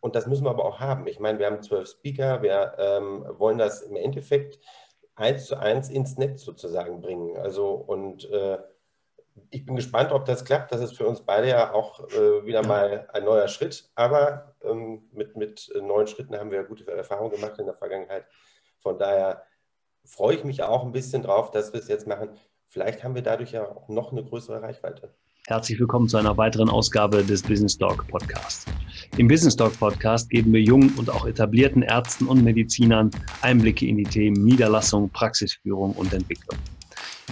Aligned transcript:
und 0.00 0.16
das 0.16 0.26
müssen 0.26 0.44
wir 0.44 0.50
aber 0.50 0.64
auch 0.64 0.80
haben. 0.80 1.06
Ich 1.06 1.20
meine, 1.20 1.38
wir 1.38 1.46
haben 1.46 1.62
zwölf 1.62 1.88
Speaker, 1.88 2.42
wir 2.42 2.74
ähm, 2.78 3.24
wollen 3.38 3.58
das 3.58 3.82
im 3.82 3.96
Endeffekt 3.96 4.58
eins 5.14 5.46
zu 5.46 5.56
eins 5.56 5.90
ins 5.90 6.16
Netz 6.16 6.42
sozusagen 6.42 7.00
bringen. 7.00 7.36
Also 7.36 7.72
und 7.72 8.28
äh, 8.30 8.58
ich 9.50 9.64
bin 9.64 9.76
gespannt, 9.76 10.12
ob 10.12 10.24
das 10.24 10.44
klappt. 10.44 10.72
Das 10.72 10.80
ist 10.80 10.96
für 10.96 11.06
uns 11.06 11.22
beide 11.22 11.48
ja 11.48 11.72
auch 11.72 12.08
äh, 12.10 12.44
wieder 12.44 12.66
mal 12.66 13.08
ein 13.12 13.24
neuer 13.24 13.48
Schritt. 13.48 13.90
Aber 13.94 14.54
ähm, 14.62 15.08
mit, 15.12 15.36
mit 15.36 15.70
neuen 15.80 16.06
Schritten 16.06 16.36
haben 16.38 16.50
wir 16.50 16.64
gute 16.64 16.90
Erfahrungen 16.90 17.30
gemacht 17.30 17.58
in 17.58 17.66
der 17.66 17.74
Vergangenheit. 17.74 18.26
Von 18.80 18.98
daher 18.98 19.44
freue 20.04 20.36
ich 20.36 20.44
mich 20.44 20.62
auch 20.62 20.84
ein 20.84 20.92
bisschen 20.92 21.22
drauf, 21.22 21.50
dass 21.50 21.72
wir 21.72 21.80
es 21.80 21.88
jetzt 21.88 22.06
machen. 22.06 22.30
Vielleicht 22.68 23.04
haben 23.04 23.14
wir 23.14 23.22
dadurch 23.22 23.52
ja 23.52 23.68
auch 23.68 23.88
noch 23.88 24.12
eine 24.12 24.24
größere 24.24 24.62
Reichweite. 24.62 25.14
Herzlich 25.46 25.80
willkommen 25.80 26.08
zu 26.08 26.16
einer 26.16 26.36
weiteren 26.36 26.68
Ausgabe 26.68 27.24
des 27.24 27.42
Business 27.42 27.76
Dog 27.76 28.06
Podcast. 28.06 28.68
Im 29.16 29.26
Business 29.26 29.56
Dog 29.56 29.76
Podcast 29.78 30.30
geben 30.30 30.52
wir 30.52 30.60
jungen 30.60 30.90
und 30.96 31.10
auch 31.10 31.26
etablierten 31.26 31.82
Ärzten 31.82 32.26
und 32.26 32.44
Medizinern 32.44 33.10
Einblicke 33.40 33.86
in 33.86 33.96
die 33.96 34.04
Themen 34.04 34.44
Niederlassung, 34.44 35.08
Praxisführung 35.10 35.92
und 35.92 36.12
Entwicklung. 36.12 36.58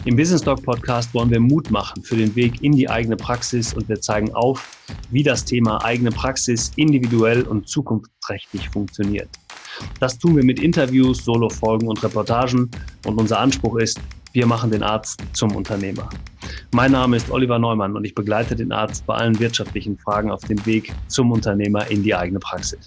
Im 0.04 0.16
Business 0.16 0.42
Dog 0.42 0.62
Podcast 0.62 1.12
wollen 1.14 1.30
wir 1.30 1.38
Mut 1.38 1.70
machen 1.70 2.02
für 2.02 2.16
den 2.16 2.34
Weg 2.34 2.62
in 2.62 2.72
die 2.72 2.88
eigene 2.88 3.16
Praxis 3.16 3.74
und 3.74 3.88
wir 3.88 4.00
zeigen 4.00 4.32
auf, 4.34 4.78
wie 5.10 5.22
das 5.22 5.44
Thema 5.44 5.84
eigene 5.84 6.10
Praxis 6.10 6.72
individuell 6.76 7.42
und 7.42 7.68
zukunftsträchtig 7.68 8.70
funktioniert. 8.70 9.28
Das 10.00 10.18
tun 10.18 10.36
wir 10.36 10.44
mit 10.44 10.60
Interviews, 10.60 11.24
Solofolgen 11.24 11.88
und 11.88 12.02
Reportagen 12.02 12.70
und 13.06 13.20
unser 13.20 13.38
Anspruch 13.38 13.76
ist, 13.76 14.00
wir 14.32 14.46
machen 14.46 14.70
den 14.70 14.82
Arzt 14.82 15.22
zum 15.32 15.56
Unternehmer. 15.56 16.08
Mein 16.72 16.92
Name 16.92 17.16
ist 17.16 17.30
Oliver 17.30 17.58
Neumann 17.58 17.96
und 17.96 18.04
ich 18.04 18.14
begleite 18.14 18.54
den 18.54 18.72
Arzt 18.72 19.06
bei 19.06 19.14
allen 19.14 19.38
wirtschaftlichen 19.40 19.96
Fragen 19.96 20.30
auf 20.30 20.44
dem 20.44 20.64
Weg 20.66 20.92
zum 21.08 21.32
Unternehmer 21.32 21.90
in 21.90 22.02
die 22.02 22.14
eigene 22.14 22.38
Praxis. 22.38 22.86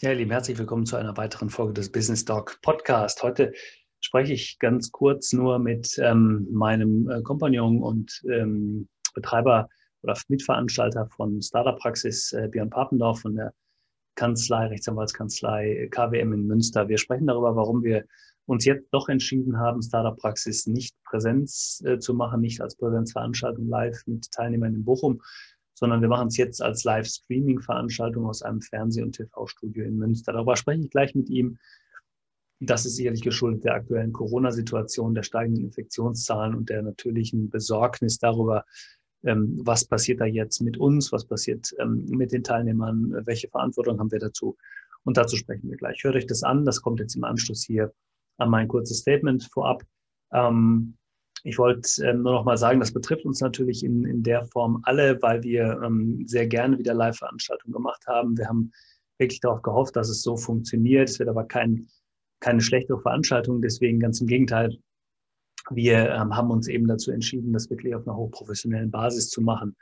Ja, 0.00 0.10
ihr 0.10 0.16
Lieben, 0.16 0.32
herzlich 0.32 0.58
willkommen 0.58 0.84
zu 0.84 0.96
einer 0.96 1.16
weiteren 1.16 1.48
Folge 1.48 1.72
des 1.72 1.90
Business 1.90 2.26
Talk 2.26 2.58
Podcast. 2.60 3.22
Heute 3.22 3.54
spreche 4.00 4.34
ich 4.34 4.58
ganz 4.58 4.92
kurz 4.92 5.32
nur 5.32 5.58
mit 5.58 5.98
ähm, 5.98 6.46
meinem 6.52 7.08
äh, 7.08 7.22
Kompagnon 7.22 7.82
und 7.82 8.20
ähm, 8.30 8.86
Betreiber 9.14 9.70
oder 10.04 10.16
Mitveranstalter 10.28 11.08
von 11.08 11.42
Startup 11.42 11.78
Praxis, 11.78 12.32
äh, 12.32 12.48
Björn 12.48 12.70
Papendorf 12.70 13.20
von 13.20 13.34
der 13.34 13.52
Kanzlei, 14.14 14.66
Rechtsanwaltskanzlei 14.66 15.88
KWM 15.90 16.32
in 16.32 16.46
Münster. 16.46 16.88
Wir 16.88 16.98
sprechen 16.98 17.26
darüber, 17.26 17.56
warum 17.56 17.82
wir 17.82 18.04
uns 18.46 18.64
jetzt 18.64 18.88
doch 18.92 19.08
entschieden 19.08 19.58
haben, 19.58 19.82
Startup 19.82 20.16
Praxis 20.16 20.66
nicht 20.66 20.94
Präsenz 21.04 21.82
äh, 21.84 21.98
zu 21.98 22.14
machen, 22.14 22.40
nicht 22.40 22.60
als 22.60 22.76
Präsenzveranstaltung 22.76 23.66
live 23.68 24.00
mit 24.06 24.30
Teilnehmern 24.30 24.74
in 24.74 24.84
Bochum, 24.84 25.20
sondern 25.74 26.00
wir 26.00 26.08
machen 26.08 26.28
es 26.28 26.36
jetzt 26.36 26.62
als 26.62 26.84
Live-Streaming-Veranstaltung 26.84 28.26
aus 28.26 28.42
einem 28.42 28.60
Fernseh- 28.60 29.02
und 29.02 29.12
TV-Studio 29.12 29.84
in 29.84 29.96
Münster. 29.96 30.32
Darüber 30.32 30.56
spreche 30.56 30.82
ich 30.82 30.90
gleich 30.90 31.14
mit 31.14 31.28
ihm. 31.30 31.58
Das 32.60 32.86
ist 32.86 32.96
sicherlich 32.96 33.22
geschuldet 33.22 33.64
der 33.64 33.74
aktuellen 33.74 34.12
Corona-Situation, 34.12 35.14
der 35.14 35.24
steigenden 35.24 35.64
Infektionszahlen 35.64 36.54
und 36.54 36.70
der 36.70 36.82
natürlichen 36.82 37.50
Besorgnis 37.50 38.18
darüber, 38.18 38.64
ähm, 39.24 39.60
was 39.64 39.84
passiert 39.84 40.20
da 40.20 40.24
jetzt 40.24 40.60
mit 40.60 40.76
uns, 40.76 41.12
was 41.12 41.24
passiert 41.24 41.74
ähm, 41.78 42.04
mit 42.06 42.32
den 42.32 42.44
Teilnehmern, 42.44 43.14
welche 43.26 43.48
Verantwortung 43.48 43.98
haben 43.98 44.12
wir 44.12 44.18
dazu. 44.18 44.56
Und 45.04 45.16
dazu 45.16 45.36
sprechen 45.36 45.70
wir 45.70 45.76
gleich. 45.76 46.02
Hört 46.02 46.16
euch 46.16 46.26
das 46.26 46.42
an, 46.42 46.64
das 46.64 46.80
kommt 46.80 47.00
jetzt 47.00 47.16
im 47.16 47.24
Anschluss 47.24 47.64
hier 47.64 47.92
an 48.38 48.50
mein 48.50 48.68
kurzes 48.68 48.98
Statement 48.98 49.44
vorab. 49.52 49.82
Ähm, 50.32 50.96
ich 51.42 51.58
wollte 51.58 52.14
nur 52.14 52.32
noch 52.32 52.44
mal 52.44 52.56
sagen, 52.56 52.80
das 52.80 52.92
betrifft 52.92 53.26
uns 53.26 53.40
natürlich 53.40 53.84
in, 53.84 54.04
in 54.06 54.22
der 54.22 54.44
Form 54.44 54.80
alle, 54.84 55.20
weil 55.20 55.42
wir 55.42 55.78
sehr 56.24 56.46
gerne 56.46 56.78
wieder 56.78 56.94
Live-Veranstaltungen 56.94 57.74
gemacht 57.74 58.02
haben. 58.06 58.38
Wir 58.38 58.48
haben 58.48 58.72
wirklich 59.18 59.40
darauf 59.40 59.62
gehofft, 59.62 59.94
dass 59.96 60.08
es 60.08 60.22
so 60.22 60.38
funktioniert. 60.38 61.10
Es 61.10 61.18
wird 61.18 61.28
aber 61.28 61.44
kein, 61.44 61.86
keine 62.40 62.60
schlechtere 62.60 62.98
Veranstaltung. 62.98 63.60
Deswegen 63.60 64.00
ganz 64.00 64.20
im 64.22 64.26
Gegenteil, 64.26 64.76
wir 65.70 66.10
ähm, 66.10 66.36
haben 66.36 66.50
uns 66.50 66.68
eben 66.68 66.86
dazu 66.86 67.10
entschieden, 67.10 67.52
das 67.52 67.70
wirklich 67.70 67.94
auf 67.94 68.06
einer 68.06 68.16
hochprofessionellen 68.16 68.90
Basis 68.90 69.28
zu 69.28 69.40
machen, 69.40 69.76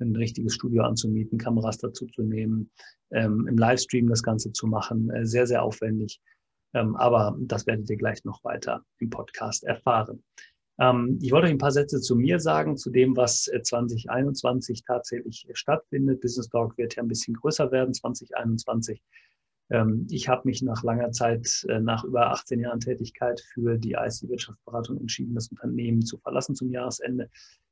ein 0.00 0.16
richtiges 0.16 0.54
Studio 0.54 0.82
anzumieten, 0.82 1.38
Kameras 1.38 1.78
dazu 1.78 2.06
zu 2.06 2.22
nehmen, 2.22 2.70
ähm, 3.12 3.46
im 3.46 3.56
Livestream 3.56 4.08
das 4.08 4.22
Ganze 4.22 4.52
zu 4.52 4.66
machen. 4.66 5.10
Äh, 5.10 5.26
sehr, 5.26 5.46
sehr 5.46 5.62
aufwendig. 5.62 6.20
Ähm, 6.74 6.96
aber 6.96 7.36
das 7.40 7.66
werdet 7.66 7.88
ihr 7.88 7.96
gleich 7.96 8.24
noch 8.24 8.42
weiter 8.44 8.84
im 8.98 9.10
Podcast 9.10 9.64
erfahren. 9.64 10.22
Ähm, 10.80 11.18
ich 11.22 11.30
wollte 11.30 11.46
euch 11.46 11.52
ein 11.52 11.58
paar 11.58 11.72
Sätze 11.72 12.00
zu 12.00 12.16
mir 12.16 12.40
sagen, 12.40 12.76
zu 12.76 12.90
dem, 12.90 13.16
was 13.16 13.44
2021 13.44 14.78
äh, 14.78 14.82
tatsächlich 14.86 15.46
stattfindet. 15.52 16.20
Business 16.20 16.48
Talk 16.48 16.76
wird 16.76 16.96
ja 16.96 17.02
ein 17.02 17.08
bisschen 17.08 17.34
größer 17.34 17.70
werden, 17.70 17.94
2021. 17.94 19.00
Ähm, 19.70 20.06
ich 20.10 20.28
habe 20.28 20.42
mich 20.44 20.62
nach 20.62 20.82
langer 20.82 21.12
Zeit, 21.12 21.64
äh, 21.68 21.80
nach 21.80 22.04
über 22.04 22.30
18 22.30 22.60
Jahren 22.60 22.80
Tätigkeit 22.80 23.40
für 23.40 23.78
die 23.78 23.92
IC-Wirtschaftsberatung 23.92 25.00
entschieden, 25.00 25.34
das 25.34 25.48
Unternehmen 25.48 26.02
zu 26.02 26.18
verlassen 26.18 26.54
zum 26.54 26.70
Jahresende. 26.70 27.30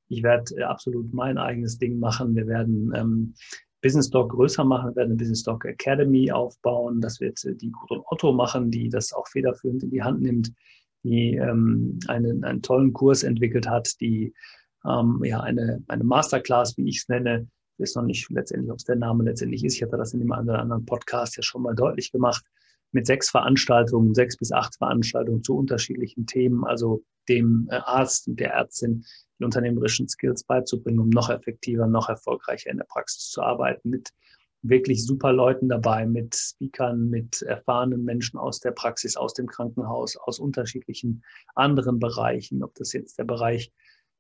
Ich 0.09 0.23
werde 0.23 0.57
äh, 0.57 0.63
absolut 0.63 1.13
mein 1.13 1.39
eigenes 1.39 1.79
Ding 1.79 1.99
machen. 1.99 2.35
Wir 2.35 2.47
werden 2.47 2.93
ähm, 2.95 3.35
Business 3.83 4.11
Talk 4.11 4.31
größer 4.31 4.65
machen, 4.65 4.91
wir 4.91 4.97
werden 4.97 5.11
eine 5.11 5.17
Business 5.17 5.43
Talk 5.43 5.65
Academy 5.65 6.31
aufbauen. 6.31 7.01
Das 7.01 7.21
wird 7.21 7.45
äh, 7.45 7.55
die 7.55 7.71
Gudrun 7.71 8.03
Otto 8.07 8.33
machen, 8.33 8.71
die 8.71 8.89
das 8.89 9.13
auch 9.13 9.29
federführend 9.29 9.83
in 9.83 9.91
die 9.91 10.03
Hand 10.03 10.23
nimmt, 10.23 10.53
die 11.03 11.35
ähm, 11.35 11.99
einen, 12.09 12.45
einen 12.45 12.63
tollen 12.63 12.93
Kurs 12.93 13.23
entwickelt 13.23 13.69
hat, 13.69 14.01
die 14.01 14.33
ähm, 14.87 15.21
ja 15.25 15.41
eine, 15.41 15.83
eine 15.89 16.05
Masterclass, 16.05 16.77
wie 16.77 16.89
ich 16.89 16.99
es 16.99 17.09
nenne, 17.09 17.49
ich 17.75 17.83
weiß 17.83 17.97
noch 17.97 18.05
nicht 18.05 18.31
letztendlich, 18.31 18.71
ob 18.71 18.79
es 18.79 18.85
der 18.85 18.97
Name 18.97 19.25
letztendlich 19.25 19.65
ist. 19.65 19.77
Ich 19.77 19.83
hatte 19.83 19.97
das 19.97 20.13
in 20.13 20.21
dem 20.21 20.33
einen 20.33 20.49
oder 20.49 20.61
anderen 20.61 20.85
Podcast 20.85 21.37
ja 21.37 21.43
schon 21.43 21.63
mal 21.63 21.75
deutlich 21.75 22.13
gemacht. 22.13 22.45
Mit 22.93 23.07
sechs 23.07 23.31
Veranstaltungen, 23.31 24.15
sechs 24.15 24.37
bis 24.37 24.53
acht 24.53 24.77
Veranstaltungen 24.77 25.43
zu 25.43 25.57
unterschiedlichen 25.57 26.27
Themen, 26.27 26.65
also 26.65 27.03
dem 27.29 27.69
äh, 27.71 27.77
Arzt 27.77 28.29
und 28.29 28.39
der 28.39 28.53
Ärztin 28.53 29.05
die 29.39 29.45
unternehmerischen 29.45 30.09
Skills 30.09 30.45
beizubringen, 30.45 31.01
um 31.01 31.09
noch 31.09 31.31
effektiver, 31.31 31.87
noch 31.87 32.09
erfolgreicher 32.09 32.71
in 32.71 32.77
der 32.77 32.85
Praxis 32.85 33.31
zu 33.31 33.43
arbeiten, 33.43 33.89
mit 33.89 34.11
wirklich 34.63 35.05
super 35.05 35.33
Leuten 35.33 35.69
dabei, 35.69 36.07
mit 36.07 36.37
Speakern, 36.37 37.11
mit 37.11 37.43
erfahrenen 37.43 38.05
Menschen 38.05 38.39
aus 38.39 38.61
der 38.61 38.71
Praxis, 38.71 39.17
aus 39.17 39.35
dem 39.35 39.47
Krankenhaus, 39.47 40.17
aus 40.17 40.39
unterschiedlichen 40.39 41.25
anderen 41.55 41.99
Bereichen, 41.99 42.63
ob 42.63 42.75
das 42.77 42.93
jetzt 42.93 43.19
der 43.19 43.25
Bereich 43.25 43.73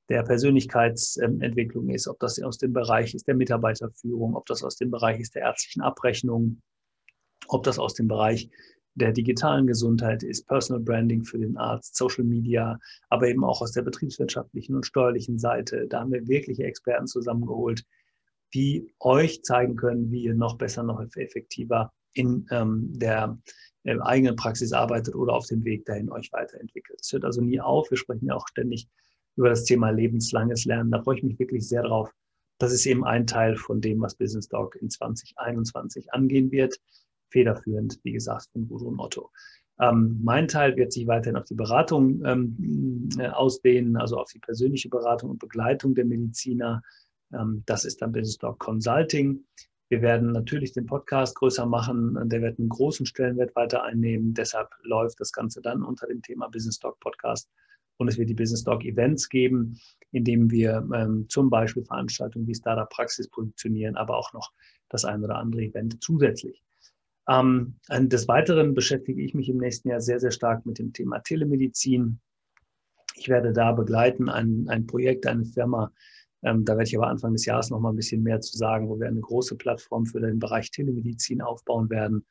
der 0.09 0.23
Persönlichkeitsentwicklung 0.23 1.89
ist, 1.91 2.09
ob 2.09 2.19
das 2.19 2.43
aus 2.43 2.59
dem 2.59 2.73
Bereich 2.73 3.15
ist 3.15 3.29
der 3.29 3.35
Mitarbeiterführung, 3.35 4.35
ob 4.35 4.47
das 4.47 4.63
aus 4.63 4.77
dem 4.77 4.91
Bereich 4.91 5.21
ist 5.21 5.35
der 5.35 5.43
ärztlichen 5.43 5.83
Abrechnung, 5.83 6.61
ob 7.49 7.63
das 7.63 7.79
aus 7.79 7.95
dem 7.95 8.09
Bereich 8.09 8.51
der 8.95 9.13
digitalen 9.13 9.67
Gesundheit 9.67 10.23
ist, 10.23 10.47
Personal 10.47 10.83
Branding 10.83 11.25
für 11.25 11.39
den 11.39 11.57
Arzt, 11.57 11.97
Social 11.97 12.25
Media, 12.25 12.79
aber 13.09 13.29
eben 13.29 13.45
auch 13.45 13.63
aus 13.63 13.73
der 13.73 13.83
betriebswirtschaftlichen 13.83 14.75
und 14.75 14.85
steuerlichen 14.85 15.39
Seite. 15.39 15.87
Da 15.89 16.01
haben 16.01 16.13
wir 16.13 16.27
wirkliche 16.29 16.65
Experten 16.65 17.07
zusammengeholt, 17.07 17.85
die 18.55 18.93
euch 19.01 19.43
zeigen 19.43 19.77
können, 19.77 20.11
wie 20.11 20.25
ihr 20.25 20.35
noch 20.35 20.59
besser, 20.59 20.83
noch 20.83 21.01
effektiver 21.17 21.91
in 22.13 22.47
ähm, 22.51 22.91
der 22.93 23.39
äh, 23.85 23.99
eigenen 24.01 24.37
Praxis 24.37 24.73
arbeitet 24.73 25.15
oder 25.15 25.33
auf 25.33 25.47
dem 25.47 25.65
Weg 25.65 25.87
dahin 25.87 26.11
euch 26.11 26.31
weiterentwickelt. 26.33 27.01
Es 27.01 27.13
hört 27.13 27.25
also 27.25 27.41
nie 27.41 27.61
auf. 27.61 27.91
Wir 27.91 27.97
sprechen 27.97 28.27
ja 28.27 28.35
auch 28.35 28.47
ständig 28.49 28.89
über 29.37 29.49
das 29.49 29.65
Thema 29.65 29.91
lebenslanges 29.91 30.65
Lernen. 30.65 30.91
Da 30.91 31.03
freue 31.03 31.17
ich 31.17 31.23
mich 31.23 31.39
wirklich 31.39 31.67
sehr 31.67 31.83
drauf. 31.83 32.13
Das 32.59 32.73
ist 32.73 32.87
eben 32.87 33.05
ein 33.05 33.27
Teil 33.27 33.57
von 33.57 33.81
dem, 33.81 34.01
was 34.01 34.15
Business 34.15 34.49
Dog 34.49 34.77
in 34.77 34.91
2021 34.91 36.13
angehen 36.13 36.51
wird. 36.53 36.79
Federführend, 37.31 37.99
wie 38.05 38.13
gesagt, 38.13 38.49
von 38.53 38.69
Gudrun 38.69 39.01
Otto. 39.01 39.31
Ähm, 39.81 40.21
mein 40.23 40.49
Teil 40.49 40.77
wird 40.77 40.93
sich 40.93 41.07
weiterhin 41.07 41.37
auf 41.37 41.47
die 41.47 41.55
Beratung 41.55 42.25
ähm, 42.25 43.09
äh, 43.19 43.29
ausdehnen, 43.29 43.97
also 43.97 44.19
auf 44.19 44.31
die 44.31 44.39
persönliche 44.39 44.89
Beratung 44.89 45.31
und 45.31 45.39
Begleitung 45.39 45.95
der 45.95 46.05
Mediziner. 46.05 46.83
Ähm, 47.33 47.63
das 47.67 47.85
ist 47.85 48.03
dann 48.03 48.13
Business 48.13 48.39
Dog 48.39 48.59
Consulting. 48.59 49.45
Wir 49.89 50.03
werden 50.03 50.33
natürlich 50.33 50.73
den 50.73 50.87
Podcast 50.87 51.35
größer 51.37 51.67
machen. 51.67 52.17
Der 52.29 52.41
wird 52.43 52.59
einen 52.59 52.69
großen 52.69 53.07
Stellenwert 53.07 53.55
weiter 53.57 53.83
einnehmen. 53.83 54.35
Deshalb 54.35 54.69
läuft 54.83 55.21
das 55.21 55.33
Ganze 55.33 55.61
dann 55.61 55.83
unter 55.83 56.07
dem 56.07 56.23
Thema 56.23 56.49
Business 56.49 56.79
Dog 56.79 56.99
Podcast 57.01 57.51
und 58.03 58.09
es 58.09 58.19
wird 58.19 58.29
die 58.29 58.35
Business 58.35 58.65
Talk 58.65 58.85
Events 58.85 59.29
geben, 59.29 59.81
in 60.11 60.25
denen 60.25 60.51
wir 60.51 60.87
ähm, 60.95 61.27
zum 61.29 61.49
Beispiel 61.49 61.85
Veranstaltungen 61.85 62.47
wie 62.47 62.55
Startup 62.55 62.89
Praxis 62.89 63.29
positionieren, 63.29 63.97
aber 63.97 64.17
auch 64.17 64.33
noch 64.33 64.53
das 64.89 65.05
ein 65.05 65.25
oder 65.25 65.37
andere 65.37 65.63
Event 65.63 66.03
zusätzlich. 66.03 66.63
Ähm, 67.29 67.77
des 67.89 68.29
Weiteren 68.29 68.75
beschäftige 68.75 69.23
ich 69.23 69.35
mich 69.35 69.49
im 69.49 69.59
nächsten 69.59 69.89
Jahr 69.89 70.01
sehr, 70.01 70.21
sehr 70.21 70.33
stark 70.33 70.67
mit 70.67 70.79
dem 70.79 70.93
Thema 70.93 71.21
Telemedizin. 71.21 72.21
Ich 73.15 73.29
werde 73.29 73.53
da 73.53 73.73
begleiten 73.73 74.29
ein, 74.29 74.67
ein 74.69 74.87
Projekt, 74.87 75.27
eine 75.27 75.45
Firma, 75.45 75.93
ähm, 76.43 76.65
da 76.65 76.73
werde 76.73 76.89
ich 76.89 76.97
aber 76.97 77.07
Anfang 77.07 77.33
des 77.33 77.47
Jahres 77.47 77.71
noch 77.71 77.81
mal 77.81 77.91
ein 77.91 77.97
bisschen 77.97 78.23
mehr 78.23 78.41
zu 78.41 78.57
sagen, 78.57 78.89
wo 78.89 78.99
wir 78.99 79.07
eine 79.07 79.21
große 79.21 79.57
Plattform 79.57 80.07
für 80.07 80.21
den 80.21 80.41
Bereich 80.41 80.71
Telemedizin 80.71 81.41
aufbauen 81.41 81.89
werden 81.89 82.27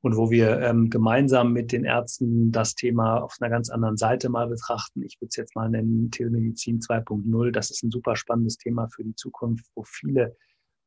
und 0.00 0.16
wo 0.16 0.30
wir 0.30 0.60
ähm, 0.60 0.90
gemeinsam 0.90 1.52
mit 1.52 1.72
den 1.72 1.84
Ärzten 1.84 2.52
das 2.52 2.74
Thema 2.74 3.18
auf 3.18 3.36
einer 3.40 3.50
ganz 3.50 3.68
anderen 3.68 3.96
Seite 3.96 4.28
mal 4.28 4.46
betrachten. 4.46 5.02
Ich 5.02 5.20
würde 5.20 5.28
es 5.30 5.36
jetzt 5.36 5.56
mal 5.56 5.68
nennen 5.68 6.10
Telemedizin 6.10 6.80
2.0. 6.80 7.50
Das 7.50 7.70
ist 7.70 7.82
ein 7.82 7.90
super 7.90 8.14
spannendes 8.14 8.58
Thema 8.58 8.88
für 8.88 9.02
die 9.02 9.16
Zukunft, 9.16 9.66
wo 9.74 9.82
viele 9.84 10.36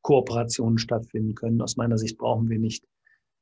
Kooperationen 0.00 0.78
stattfinden 0.78 1.34
können. 1.34 1.60
Aus 1.60 1.76
meiner 1.76 1.98
Sicht 1.98 2.16
brauchen 2.16 2.48
wir 2.48 2.58
nicht 2.58 2.84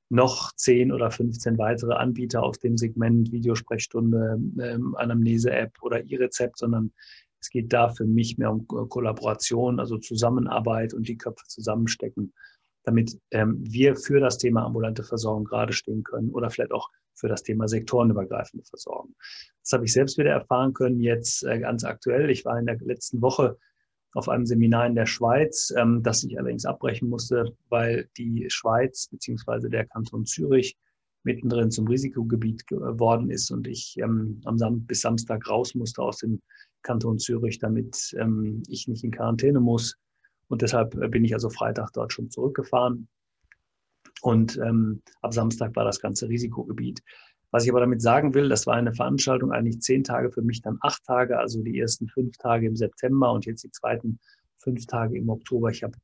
noch 0.09 0.53
10 0.57 0.91
oder 0.91 1.13
15 1.13 1.57
weitere 1.57 1.95
Anbieter 1.95 2.43
auf 2.43 2.59
dem 2.59 2.77
Segment 2.77 3.31
Videosprechstunde, 3.31 4.41
ähm, 4.61 4.97
Anamnese-App 4.97 5.81
oder 5.83 6.05
E-Rezept, 6.05 6.59
sondern 6.59 6.93
es 7.39 7.49
geht 7.49 7.73
da 7.73 7.89
für 7.89 8.05
mich 8.05 8.37
mehr 8.37 8.51
um 8.51 8.67
Kollaboration, 8.67 9.79
also 9.79 9.99
Zusammenarbeit 9.99 10.93
und 10.95 11.09
die 11.09 11.17
Köpfe 11.17 11.47
zusammenstecken 11.47 12.35
damit 12.91 13.17
ähm, 13.31 13.59
wir 13.61 13.95
für 13.95 14.19
das 14.19 14.37
Thema 14.37 14.65
ambulante 14.65 15.05
Versorgung 15.05 15.45
gerade 15.45 15.73
stehen 15.73 16.03
können 16.03 16.31
oder 16.31 16.51
vielleicht 16.51 16.73
auch 16.73 16.91
für 17.15 17.29
das 17.29 17.43
Thema 17.45 17.69
sektorenübergreifende 17.69 18.65
Versorgung. 18.65 19.15
Das 19.63 19.73
habe 19.73 19.85
ich 19.85 19.93
selbst 19.93 20.19
wieder 20.19 20.31
erfahren 20.31 20.75
können, 20.75 20.99
jetzt 20.99 21.45
äh, 21.45 21.61
ganz 21.61 21.85
aktuell. 21.85 22.31
Ich 22.31 22.45
war 22.45 22.59
in 22.59 22.67
der 22.67 22.79
letzten 22.81 23.23
Woche 23.23 23.57
auf 24.15 24.29
einem 24.29 24.45
Seminar 24.45 24.87
in 24.87 24.97
der 24.97 25.07
Schweiz, 25.07 25.73
ähm, 25.77 26.03
das 26.03 26.25
ich 26.25 26.37
allerdings 26.37 26.65
abbrechen 26.65 27.09
musste, 27.09 27.57
weil 27.69 28.09
die 28.17 28.47
Schweiz 28.49 29.07
beziehungsweise 29.07 29.71
der 29.71 29.87
Kanton 29.87 30.27
Zürich 30.27 30.77
mittendrin 31.23 31.71
zum 31.71 31.87
Risikogebiet 31.87 32.67
geworden 32.67 33.31
ist 33.31 33.53
und 33.53 33.69
ich 33.69 33.97
ähm, 33.99 34.41
am 34.47 34.59
Sam 34.59 34.85
bis 34.87 35.03
Samstag 35.03 35.49
raus 35.49 35.77
musste 35.77 36.03
aus 36.03 36.19
dem 36.19 36.41
Kanton 36.83 37.21
Zürich, 37.21 37.61
damit 37.61 38.17
ähm, 38.19 38.65
ich 38.69 38.89
nicht 38.89 39.05
in 39.05 39.13
Quarantäne 39.13 39.61
muss 39.61 39.97
und 40.51 40.63
deshalb 40.63 40.95
äh, 40.97 41.09
bin 41.09 41.25
ich 41.25 41.33
also 41.33 41.49
Freitag 41.49 41.93
dort 41.93 42.13
schon 42.13 42.29
zurückgefahren. 42.29 43.09
Und 44.21 44.59
ähm, 44.59 45.01
ab 45.23 45.33
Samstag 45.33 45.75
war 45.77 45.85
das 45.85 46.01
ganze 46.01 46.29
Risikogebiet. 46.29 47.03
Was 47.53 47.65
ich 47.65 47.71
aber 47.71 47.81
damit 47.81 48.03
sagen 48.03 48.35
will, 48.35 48.49
das 48.49 48.67
war 48.67 48.75
eine 48.75 48.93
Veranstaltung, 48.93 49.53
eigentlich 49.53 49.81
zehn 49.81 50.05
Tage, 50.05 50.31
für 50.31 50.43
mich 50.43 50.61
dann 50.61 50.79
acht 50.83 51.03
Tage, 51.05 51.39
also 51.39 51.63
die 51.63 51.79
ersten 51.79 52.09
fünf 52.09 52.37
Tage 52.37 52.67
im 52.67 52.77
September 52.77 53.33
und 53.33 53.47
jetzt 53.47 53.65
die 53.65 53.71
zweiten 53.71 54.19
fünf 54.59 54.87
Tage 54.87 55.17
im 55.17 55.29
Oktober. 55.31 55.71
Ich 55.71 55.83
habe 55.83 55.97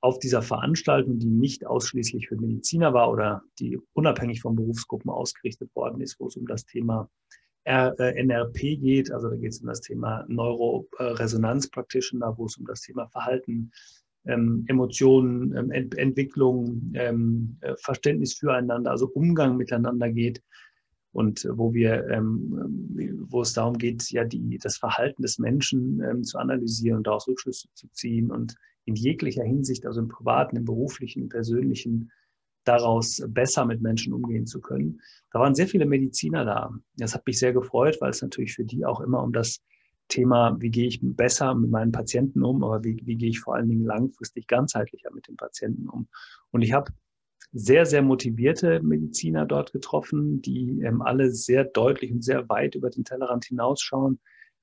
auf 0.00 0.20
dieser 0.20 0.42
Veranstaltung, 0.42 1.18
die 1.18 1.26
nicht 1.26 1.66
ausschließlich 1.66 2.28
für 2.28 2.36
Mediziner 2.36 2.94
war 2.94 3.10
oder 3.10 3.42
die 3.58 3.78
unabhängig 3.94 4.40
von 4.40 4.54
Berufsgruppen 4.54 5.10
ausgerichtet 5.10 5.74
worden 5.74 6.00
ist, 6.00 6.18
wo 6.20 6.28
es 6.28 6.36
um 6.36 6.46
das 6.46 6.64
Thema 6.64 7.10
NRP 7.64 8.80
geht, 8.80 9.12
also 9.12 9.28
da 9.28 9.36
geht 9.36 9.52
es 9.52 9.60
um 9.60 9.66
das 9.66 9.82
Thema 9.82 10.24
Neuroresonanz 10.28 11.68
Practitioner, 11.68 12.36
wo 12.38 12.46
es 12.46 12.56
um 12.56 12.64
das 12.64 12.80
Thema 12.80 13.06
Verhalten, 13.08 13.70
ähm, 14.26 14.64
Emotionen, 14.68 15.56
ähm, 15.56 15.70
Ent 15.70 15.96
Entwicklung, 15.96 16.92
ähm, 16.94 17.56
äh, 17.60 17.74
Verständnis 17.78 18.34
füreinander, 18.34 18.90
also 18.90 19.08
Umgang 19.08 19.56
miteinander 19.56 20.10
geht. 20.10 20.42
Und 21.12 21.48
wo 21.50 21.72
wir, 21.72 22.06
ähm, 22.08 23.24
wo 23.28 23.40
es 23.40 23.54
darum 23.54 23.78
geht, 23.78 24.08
ja 24.10 24.24
die, 24.24 24.58
das 24.58 24.76
Verhalten 24.76 25.22
des 25.22 25.38
Menschen 25.38 26.00
ähm, 26.02 26.22
zu 26.22 26.38
analysieren 26.38 26.98
und 26.98 27.06
daraus 27.06 27.26
Rückschlüsse 27.26 27.68
zu 27.74 27.88
ziehen 27.88 28.30
und 28.30 28.54
in 28.84 28.94
jeglicher 28.94 29.42
Hinsicht, 29.42 29.86
also 29.86 30.00
im 30.00 30.08
privaten, 30.08 30.56
im 30.56 30.64
beruflichen, 30.64 31.22
im 31.22 31.28
persönlichen, 31.28 32.10
daraus 32.68 33.22
besser 33.28 33.64
mit 33.64 33.80
Menschen 33.80 34.12
umgehen 34.12 34.46
zu 34.46 34.60
können. 34.60 35.00
Da 35.32 35.40
waren 35.40 35.54
sehr 35.54 35.68
viele 35.68 35.86
Mediziner 35.86 36.44
da. 36.44 36.70
Das 36.96 37.14
hat 37.14 37.26
mich 37.26 37.38
sehr 37.38 37.52
gefreut, 37.52 37.96
weil 38.00 38.10
es 38.10 38.22
natürlich 38.22 38.54
für 38.54 38.64
die 38.64 38.84
auch 38.84 39.00
immer 39.00 39.22
um 39.22 39.32
das 39.32 39.60
Thema, 40.08 40.56
wie 40.60 40.70
gehe 40.70 40.86
ich 40.86 41.00
besser 41.02 41.54
mit 41.54 41.70
meinen 41.70 41.92
Patienten 41.92 42.42
um, 42.42 42.64
aber 42.64 42.82
wie, 42.84 43.00
wie 43.04 43.16
gehe 43.16 43.30
ich 43.30 43.40
vor 43.40 43.54
allen 43.54 43.68
Dingen 43.68 43.84
langfristig 43.84 44.46
ganzheitlicher 44.46 45.10
mit 45.12 45.28
den 45.28 45.36
Patienten 45.36 45.88
um. 45.88 46.08
Und 46.50 46.62
ich 46.62 46.72
habe 46.72 46.92
sehr, 47.52 47.86
sehr 47.86 48.02
motivierte 48.02 48.82
Mediziner 48.82 49.46
dort 49.46 49.72
getroffen, 49.72 50.42
die 50.42 50.82
ähm, 50.82 51.02
alle 51.02 51.30
sehr 51.30 51.64
deutlich 51.64 52.12
und 52.12 52.22
sehr 52.22 52.48
weit 52.48 52.74
über 52.74 52.90
den 52.90 53.04
Tellerrand 53.04 53.46
hinausschauen 53.46 54.20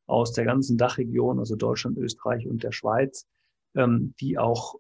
aus 0.08 0.34
der 0.34 0.46
ganzen 0.46 0.78
Dachregion, 0.78 1.40
also 1.40 1.56
Deutschland, 1.56 1.98
Österreich 1.98 2.48
und 2.48 2.64
der 2.64 2.72
Schweiz, 2.72 3.28
ähm, 3.76 4.14
die 4.20 4.38
auch 4.38 4.76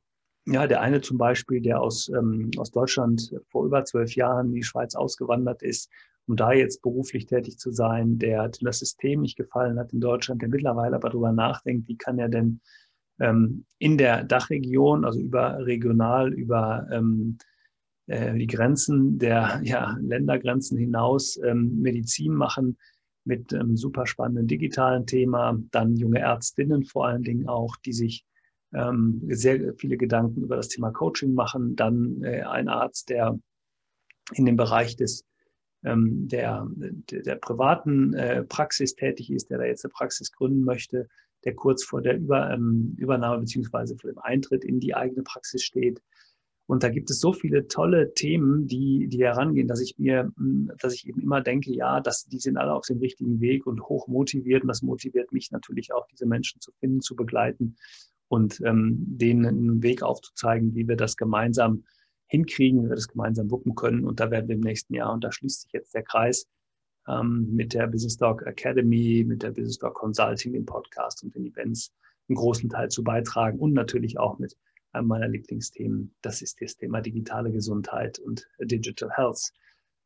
ja, 0.45 0.67
der 0.67 0.81
eine 0.81 1.01
zum 1.01 1.17
Beispiel, 1.17 1.61
der 1.61 1.81
aus, 1.81 2.09
ähm, 2.09 2.51
aus 2.57 2.71
Deutschland 2.71 3.33
vor 3.49 3.65
über 3.65 3.83
zwölf 3.83 4.15
Jahren 4.15 4.47
in 4.47 4.53
die 4.55 4.63
Schweiz 4.63 4.95
ausgewandert 4.95 5.63
ist, 5.63 5.89
um 6.27 6.35
da 6.35 6.53
jetzt 6.53 6.81
beruflich 6.81 7.25
tätig 7.25 7.57
zu 7.57 7.71
sein, 7.71 8.19
der 8.19 8.49
das 8.61 8.79
System 8.79 9.21
nicht 9.21 9.37
gefallen 9.37 9.79
hat 9.79 9.93
in 9.93 10.01
Deutschland, 10.01 10.41
der 10.41 10.49
mittlerweile 10.49 10.95
aber 10.95 11.09
darüber 11.09 11.31
nachdenkt, 11.31 11.87
wie 11.87 11.97
kann 11.97 12.19
er 12.19 12.29
denn 12.29 12.61
ähm, 13.19 13.65
in 13.79 13.97
der 13.97 14.23
Dachregion, 14.23 15.05
also 15.05 15.19
über 15.19 15.65
regional, 15.65 16.33
über 16.33 16.87
ähm, 16.91 17.37
äh, 18.07 18.33
die 18.35 18.47
Grenzen 18.47 19.17
der 19.17 19.61
ja, 19.63 19.97
Ländergrenzen 19.99 20.77
hinaus 20.77 21.37
ähm, 21.43 21.81
Medizin 21.81 22.33
machen 22.33 22.77
mit 23.23 23.53
einem 23.53 23.75
super 23.77 24.05
spannenden 24.05 24.47
digitalen 24.47 25.07
Thema, 25.07 25.57
dann 25.71 25.95
junge 25.95 26.19
Ärztinnen 26.19 26.85
vor 26.85 27.07
allen 27.07 27.23
Dingen 27.23 27.47
auch, 27.47 27.75
die 27.77 27.93
sich 27.93 28.23
ähm, 28.75 29.21
sehr 29.29 29.73
viele 29.75 29.97
Gedanken 29.97 30.43
über 30.43 30.55
das 30.55 30.67
Thema 30.67 30.91
Coaching 30.91 31.33
machen. 31.33 31.75
Dann 31.75 32.23
äh, 32.23 32.41
ein 32.41 32.67
Arzt, 32.67 33.09
der 33.09 33.39
in 34.33 34.45
dem 34.45 34.57
Bereich 34.57 34.95
des 34.95 35.25
ähm, 35.83 36.27
der, 36.27 36.67
der, 36.75 37.21
der 37.21 37.35
privaten 37.35 38.13
äh, 38.15 38.43
Praxis 38.43 38.95
tätig 38.95 39.31
ist, 39.31 39.49
der 39.49 39.59
da 39.59 39.65
jetzt 39.65 39.85
eine 39.85 39.91
Praxis 39.91 40.31
gründen 40.31 40.63
möchte, 40.63 41.07
der 41.43 41.53
kurz 41.53 41.83
vor 41.83 42.01
der 42.01 42.17
Über, 42.17 42.51
ähm, 42.51 42.95
Übernahme 42.97 43.41
beziehungsweise 43.41 43.95
vor 43.97 44.09
dem 44.09 44.19
Eintritt 44.19 44.65
in 44.65 44.79
die 44.79 44.95
eigene 44.95 45.21
Praxis 45.21 45.61
steht. 45.61 46.01
Und 46.67 46.81
da 46.81 46.89
gibt 46.89 47.11
es 47.11 47.19
so 47.19 47.31
viele 47.31 47.67
tolle 47.67 48.15
Themen, 48.15 48.65
die, 48.65 49.07
die 49.07 49.23
herangehen, 49.23 49.67
dass 49.67 49.79
ich 49.79 49.99
mir, 49.99 50.31
dass 50.79 50.95
ich 50.95 51.07
eben 51.07 51.21
immer 51.21 51.41
denke, 51.41 51.71
ja, 51.71 51.99
dass 51.99 52.25
die 52.25 52.39
sind 52.39 52.57
alle 52.57 52.73
auf 52.73 52.87
dem 52.87 52.97
richtigen 52.97 53.39
Weg 53.39 53.67
und 53.67 53.83
hoch 53.83 54.07
motiviert. 54.07 54.63
Und 54.63 54.69
das 54.69 54.81
motiviert 54.81 55.31
mich 55.31 55.51
natürlich 55.51 55.93
auch, 55.93 56.07
diese 56.07 56.25
Menschen 56.25 56.59
zu 56.61 56.71
finden, 56.79 57.01
zu 57.01 57.15
begleiten 57.15 57.75
und 58.27 58.61
ähm, 58.65 58.97
denen 58.99 59.45
einen 59.45 59.83
Weg 59.83 60.03
aufzuzeigen, 60.03 60.75
wie 60.75 60.87
wir 60.87 60.95
das 60.95 61.15
gemeinsam 61.17 61.83
hinkriegen, 62.27 62.83
wie 62.83 62.89
wir 62.89 62.95
das 62.95 63.07
gemeinsam 63.07 63.51
wuppen 63.51 63.75
können. 63.75 64.05
Und 64.05 64.19
da 64.19 64.31
werden 64.31 64.47
wir 64.47 64.55
im 64.55 64.61
nächsten 64.61 64.93
Jahr, 64.93 65.13
und 65.13 65.23
da 65.23 65.31
schließt 65.31 65.61
sich 65.61 65.71
jetzt 65.73 65.93
der 65.93 66.03
Kreis, 66.03 66.47
ähm, 67.07 67.47
mit 67.53 67.73
der 67.73 67.87
Business 67.87 68.17
Talk 68.17 68.41
Academy, 68.43 69.23
mit 69.27 69.43
der 69.43 69.51
Business 69.51 69.77
Talk 69.77 69.93
Consulting, 69.93 70.53
dem 70.53 70.65
Podcast 70.65 71.23
und 71.23 71.35
den 71.35 71.45
Events 71.45 71.91
einen 72.27 72.35
großen 72.35 72.69
Teil 72.69 72.89
zu 72.89 73.03
beitragen 73.03 73.59
und 73.59 73.73
natürlich 73.73 74.17
auch 74.17 74.39
mit 74.39 74.57
einem 74.91 75.07
meiner 75.07 75.27
Lieblingsthemen. 75.27 76.15
Das 76.21 76.41
ist 76.41 76.59
das 76.61 76.77
Thema 76.77 77.01
digitale 77.01 77.51
Gesundheit 77.51 78.17
und 78.19 78.47
Digital 78.59 79.11
Health. 79.11 79.51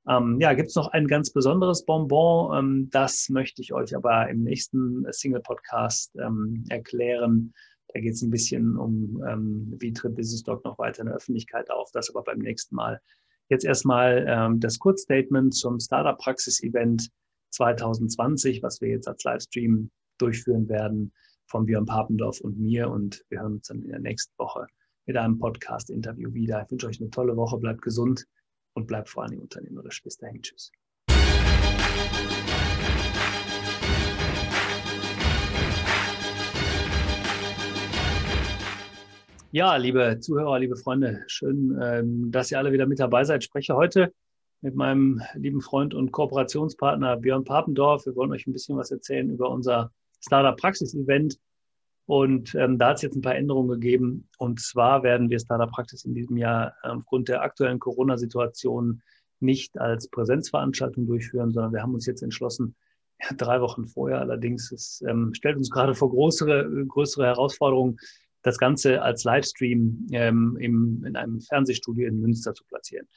Ähm, 0.07 0.39
ja, 0.41 0.53
gibt 0.53 0.69
es 0.69 0.75
noch 0.75 0.87
ein 0.87 1.07
ganz 1.07 1.31
besonderes 1.31 1.85
Bonbon. 1.85 2.57
Ähm, 2.57 2.89
das 2.89 3.29
möchte 3.29 3.61
ich 3.61 3.73
euch 3.73 3.95
aber 3.95 4.29
im 4.29 4.43
nächsten 4.43 5.05
Single-Podcast 5.09 6.15
ähm, 6.15 6.65
erklären. 6.69 7.53
Da 7.93 7.99
geht 7.99 8.13
es 8.13 8.21
ein 8.21 8.29
bisschen 8.29 8.77
um, 8.77 9.23
ähm, 9.27 9.75
wie 9.79 9.93
tritt 9.93 10.15
Business 10.15 10.43
Talk 10.43 10.63
noch 10.63 10.77
weiter 10.77 11.01
in 11.01 11.07
der 11.07 11.15
Öffentlichkeit 11.15 11.69
auf, 11.71 11.89
das 11.91 12.09
aber 12.09 12.23
beim 12.23 12.39
nächsten 12.39 12.75
Mal. 12.75 13.01
Jetzt 13.49 13.65
erstmal 13.65 14.25
ähm, 14.27 14.59
das 14.59 14.77
Kurzstatement 14.77 15.55
zum 15.55 15.79
Startup 15.79 16.17
Praxis 16.17 16.61
Event 16.61 17.09
2020, 17.49 18.61
was 18.61 18.79
wir 18.79 18.89
jetzt 18.89 19.07
als 19.07 19.23
Livestream 19.23 19.89
durchführen 20.19 20.69
werden 20.69 21.11
von 21.47 21.65
Björn 21.65 21.85
Papendorf 21.85 22.41
und 22.41 22.59
mir. 22.59 22.89
Und 22.89 23.25
wir 23.29 23.41
hören 23.41 23.53
uns 23.53 23.67
dann 23.67 23.81
in 23.81 23.89
der 23.89 23.99
nächsten 23.99 24.37
Woche 24.37 24.67
mit 25.07 25.17
einem 25.17 25.39
Podcast-Interview 25.39 26.31
wieder. 26.33 26.61
Ich 26.63 26.71
wünsche 26.71 26.85
euch 26.87 27.01
eine 27.01 27.09
tolle 27.09 27.35
Woche, 27.35 27.57
bleibt 27.57 27.81
gesund 27.81 28.25
und 28.73 28.85
bleibt 28.85 29.09
vor 29.09 29.27
Dingen 29.27 29.41
unternehmerisch. 29.41 30.03
Bis 30.03 30.17
dahin, 30.17 30.43
tschüss. 30.43 30.71
Ja, 39.51 39.75
liebe 39.77 40.19
Zuhörer, 40.19 40.59
liebe 40.59 40.75
Freunde, 40.75 41.23
schön, 41.25 41.75
ähm, 41.81 42.31
dass 42.31 42.51
ihr 42.51 42.59
alle 42.59 42.71
wieder 42.71 42.85
mit 42.85 42.99
dabei 42.99 43.23
seid. 43.23 43.41
Ich 43.41 43.47
spreche 43.47 43.75
heute 43.75 44.13
mit 44.61 44.75
meinem 44.75 45.23
lieben 45.33 45.59
Freund 45.59 45.95
und 45.95 46.11
Kooperationspartner 46.11 47.17
Björn 47.17 47.45
Papendorf. 47.45 48.05
Wir 48.05 48.15
wollen 48.15 48.31
euch 48.31 48.45
ein 48.45 48.53
bisschen 48.53 48.77
was 48.77 48.91
erzählen 48.91 49.27
über 49.27 49.49
unser 49.49 49.91
Startup 50.23 50.55
Praxis 50.55 50.93
Event. 50.93 51.39
Und 52.05 52.53
ähm, 52.53 52.77
da 52.77 52.89
hat 52.89 52.97
es 52.97 53.01
jetzt 53.01 53.15
ein 53.15 53.23
paar 53.23 53.37
Änderungen 53.37 53.69
gegeben. 53.69 54.29
Und 54.37 54.59
zwar 54.61 55.01
werden 55.01 55.31
wir 55.31 55.39
Startup 55.39 55.71
Praxis 55.71 56.05
in 56.05 56.13
diesem 56.13 56.37
Jahr 56.37 56.75
ähm, 56.83 56.99
aufgrund 56.99 57.27
der 57.27 57.41
aktuellen 57.41 57.79
Corona-Situation 57.79 59.01
nicht 59.39 59.79
als 59.79 60.09
Präsenzveranstaltung 60.09 61.07
durchführen, 61.07 61.51
sondern 61.51 61.73
wir 61.73 61.81
haben 61.81 61.95
uns 61.95 62.05
jetzt 62.05 62.21
entschlossen, 62.21 62.75
ja, 63.19 63.35
drei 63.35 63.61
Wochen 63.61 63.87
vorher 63.87 64.19
allerdings, 64.19 64.71
es 64.71 65.03
ähm, 65.07 65.33
stellt 65.33 65.57
uns 65.57 65.71
gerade 65.71 65.95
vor 65.95 66.11
größere, 66.11 66.85
größere 66.85 67.25
Herausforderungen, 67.25 67.97
das 68.41 68.57
Ganze 68.57 69.01
als 69.01 69.23
Livestream 69.23 70.07
ähm, 70.11 70.57
im, 70.59 71.03
in 71.05 71.15
einem 71.15 71.41
Fernsehstudio 71.41 72.07
in 72.07 72.21
Münster 72.21 72.53
zu 72.53 72.63
platzieren. 72.65 73.07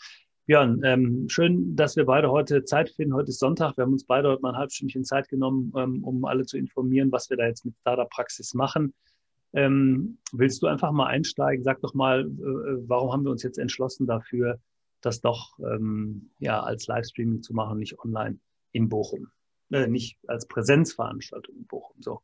Björn, 0.46 0.80
ähm, 0.84 1.28
schön, 1.28 1.76
dass 1.76 1.94
wir 1.94 2.04
beide 2.04 2.30
heute 2.30 2.64
Zeit 2.64 2.90
finden. 2.90 3.14
Heute 3.14 3.30
ist 3.30 3.38
Sonntag. 3.38 3.76
Wir 3.76 3.84
haben 3.84 3.92
uns 3.92 4.04
beide 4.04 4.28
heute 4.28 4.42
mal 4.42 4.50
ein 4.50 4.58
halbes 4.58 4.74
Stündchen 4.74 5.04
Zeit 5.04 5.28
genommen, 5.28 5.72
ähm, 5.76 6.02
um 6.02 6.24
alle 6.24 6.44
zu 6.44 6.58
informieren, 6.58 7.12
was 7.12 7.30
wir 7.30 7.36
da 7.36 7.46
jetzt 7.46 7.64
mit 7.64 7.76
Startup 7.80 8.10
Praxis 8.10 8.52
machen. 8.52 8.92
Ähm, 9.52 10.18
willst 10.32 10.60
du 10.62 10.66
einfach 10.66 10.90
mal 10.90 11.06
einsteigen? 11.06 11.62
Sag 11.62 11.80
doch 11.80 11.94
mal, 11.94 12.22
äh, 12.22 12.88
warum 12.88 13.12
haben 13.12 13.24
wir 13.24 13.30
uns 13.30 13.44
jetzt 13.44 13.58
entschlossen 13.58 14.06
dafür, 14.06 14.58
das 15.00 15.20
doch 15.20 15.58
ähm, 15.60 16.30
ja, 16.38 16.60
als 16.60 16.88
Livestreaming 16.88 17.42
zu 17.42 17.54
machen, 17.54 17.78
nicht 17.78 18.00
online 18.00 18.38
in 18.72 18.88
Bochum. 18.88 19.28
Äh, 19.70 19.86
nicht 19.86 20.18
als 20.26 20.48
Präsenzveranstaltung 20.48 21.54
in 21.54 21.66
Bochum. 21.66 21.96
So. 22.00 22.22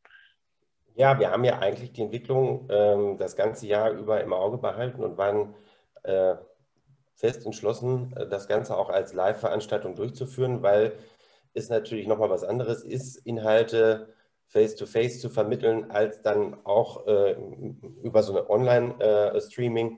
Ja, 0.99 1.17
wir 1.17 1.31
haben 1.31 1.45
ja 1.45 1.59
eigentlich 1.59 1.93
die 1.93 2.01
Entwicklung 2.01 2.67
ähm, 2.69 3.17
das 3.17 3.37
ganze 3.37 3.65
Jahr 3.67 3.91
über 3.91 4.21
im 4.21 4.33
Auge 4.33 4.57
behalten 4.57 5.01
und 5.01 5.17
waren 5.17 5.55
äh, 6.03 6.35
fest 7.15 7.45
entschlossen, 7.45 8.13
äh, 8.17 8.27
das 8.27 8.49
Ganze 8.49 8.75
auch 8.75 8.89
als 8.89 9.13
Live-Veranstaltung 9.13 9.95
durchzuführen, 9.95 10.61
weil 10.61 10.91
es 11.53 11.69
natürlich 11.69 12.05
nochmal 12.05 12.29
was 12.29 12.43
anderes 12.43 12.83
ist, 12.83 13.15
Inhalte 13.15 14.13
face-to-face 14.47 15.19
-face 15.19 15.21
zu 15.21 15.29
vermitteln, 15.29 15.89
als 15.89 16.21
dann 16.21 16.57
auch 16.65 17.07
äh, 17.07 17.37
über 18.03 18.21
so 18.21 18.33
eine 18.37 18.49
Online-Streaming. 18.49 19.91
Äh, 19.91 19.97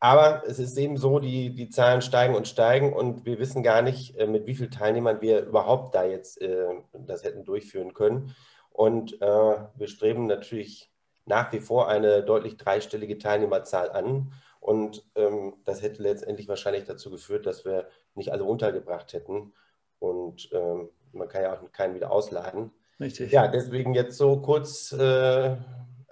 aber 0.00 0.42
es 0.48 0.58
ist 0.58 0.76
eben 0.78 0.96
so, 0.96 1.20
die, 1.20 1.54
die 1.54 1.70
Zahlen 1.70 2.02
steigen 2.02 2.34
und 2.34 2.48
steigen 2.48 2.92
und 2.92 3.24
wir 3.24 3.38
wissen 3.38 3.62
gar 3.62 3.82
nicht, 3.82 4.18
äh, 4.18 4.26
mit 4.26 4.46
wie 4.48 4.56
vielen 4.56 4.72
Teilnehmern 4.72 5.20
wir 5.20 5.44
überhaupt 5.44 5.94
da 5.94 6.04
jetzt 6.04 6.42
äh, 6.42 6.74
das 6.92 7.22
hätten 7.22 7.44
durchführen 7.44 7.94
können. 7.94 8.34
Und 8.74 9.22
äh, 9.22 9.56
wir 9.76 9.86
streben 9.88 10.26
natürlich 10.26 10.90
nach 11.24 11.50
wie 11.52 11.60
vor 11.60 11.88
eine 11.88 12.22
deutlich 12.22 12.58
dreistellige 12.58 13.16
Teilnehmerzahl 13.16 13.90
an. 13.90 14.32
Und 14.60 15.06
ähm, 15.14 15.54
das 15.64 15.80
hätte 15.80 16.02
letztendlich 16.02 16.48
wahrscheinlich 16.48 16.84
dazu 16.84 17.10
geführt, 17.10 17.46
dass 17.46 17.64
wir 17.64 17.88
nicht 18.14 18.32
alle 18.32 18.44
untergebracht 18.44 19.12
hätten. 19.14 19.54
Und 20.00 20.50
ähm, 20.52 20.90
man 21.12 21.28
kann 21.28 21.42
ja 21.42 21.54
auch 21.54 21.72
keinen 21.72 21.94
wieder 21.94 22.10
ausladen. 22.10 22.72
Richtig. 23.00 23.32
Ja, 23.32 23.48
deswegen 23.48 23.94
jetzt 23.94 24.18
so 24.18 24.40
kurz 24.40 24.92
äh, 24.92 25.56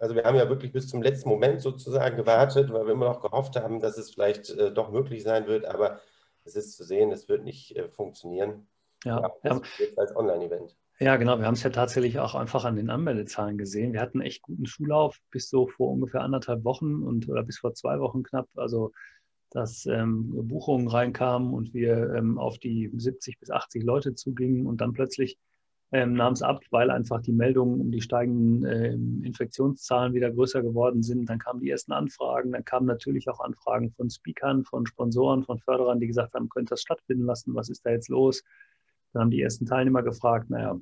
also 0.03 0.17
wir 0.17 0.25
haben 0.25 0.37
ja 0.37 0.49
wirklich 0.49 0.73
bis 0.73 0.89
zum 0.89 1.01
letzten 1.01 1.29
Moment 1.29 1.63
sozusagen 1.63 2.17
gewartet, 2.17 2.73
weil 2.73 2.87
wir 2.87 2.93
immer 2.93 3.05
noch 3.05 3.21
gehofft 3.21 3.55
haben, 3.55 3.79
dass 3.79 3.99
es 3.99 4.11
vielleicht 4.11 4.51
äh, 4.51 4.73
doch 4.73 4.91
möglich 4.91 5.23
sein 5.23 5.47
wird, 5.47 5.65
aber 5.65 6.01
es 6.45 6.57
ist 6.57 6.77
zu 6.77 6.83
sehen, 6.83 7.13
es 7.13 7.29
wird 7.29 7.45
nicht 7.45 7.77
äh, 7.77 7.89
funktionieren. 7.89 8.67
Ja, 9.05 9.33
ja 9.45 9.61
jetzt 9.79 9.97
als 10.01 10.17
Online-Event. 10.17 10.77
Ja, 11.03 11.17
genau. 11.17 11.37
Wir 11.41 11.47
haben 11.47 11.55
es 11.55 11.65
ja 11.65 11.71
tatsächlich 11.71 12.21
auch 12.21 12.37
einfach 12.37 12.65
an 12.65 12.77
den 12.77 12.89
Anmeldezahlen 12.89 13.59
gesehen. 13.59 13.93
Wir 13.93 14.01
hatten 14.01 14.21
echt 14.21 14.41
guten 14.43 14.67
Zulauf 14.67 15.19
bis 15.33 15.49
so 15.51 15.67
vor 15.67 15.91
ungefähr 15.91 16.21
anderthalb 16.21 16.63
Wochen 16.63 17.03
und 17.03 17.29
oder 17.29 17.43
bis 17.43 17.59
vor 17.59 17.75
zwei 17.75 17.99
Wochen 17.99 18.23
knapp. 18.23 18.47
Also 18.55 18.93
dass 19.51 19.85
ähm, 19.87 20.31
Buchungen 20.47 20.87
reinkamen 20.87 21.55
und 21.55 21.75
wir 21.75 22.15
ähm, 22.15 22.39
auf 22.39 22.59
die 22.59 22.89
70 22.97 23.41
bis 23.41 23.51
80 23.51 23.83
Leute 23.83 24.15
zugingen 24.15 24.65
und 24.67 24.81
dann 24.81 24.93
plötzlich 24.93 25.39
ähm, 25.91 26.13
nahm 26.13 26.35
es 26.35 26.43
ab, 26.43 26.63
weil 26.71 26.89
einfach 26.93 27.21
die 27.21 27.33
Meldungen 27.33 27.81
um 27.81 27.91
die 27.91 28.01
steigenden 28.01 28.65
ähm, 28.65 29.25
Infektionszahlen 29.25 30.15
wieder 30.15 30.31
größer 30.31 30.63
geworden 30.63 31.03
sind. 31.03 31.29
Dann 31.29 31.41
kamen 31.41 31.59
die 31.59 31.71
ersten 31.71 31.91
Anfragen, 31.91 32.53
dann 32.53 32.65
kamen 32.65 32.87
natürlich 32.87 33.29
auch 33.29 33.41
Anfragen 33.41 33.91
von 33.91 34.09
Speakern, 34.09 34.63
von 34.65 34.87
Sponsoren, 34.87 35.43
von 35.43 35.59
Förderern, 35.59 35.99
die 35.99 36.07
gesagt 36.07 36.35
haben, 36.35 36.49
könnte 36.49 36.71
das 36.71 36.83
stattfinden 36.83 37.25
lassen, 37.25 37.57
was 37.57 37.71
ist 37.71 37.85
da 37.85 37.91
jetzt 37.91 38.09
los? 38.09 38.45
Dann 39.13 39.23
haben 39.23 39.31
die 39.31 39.43
ersten 39.43 39.67
Teilnehmer 39.67 40.05
gefragt, 40.05 40.49
naja, 40.49 40.79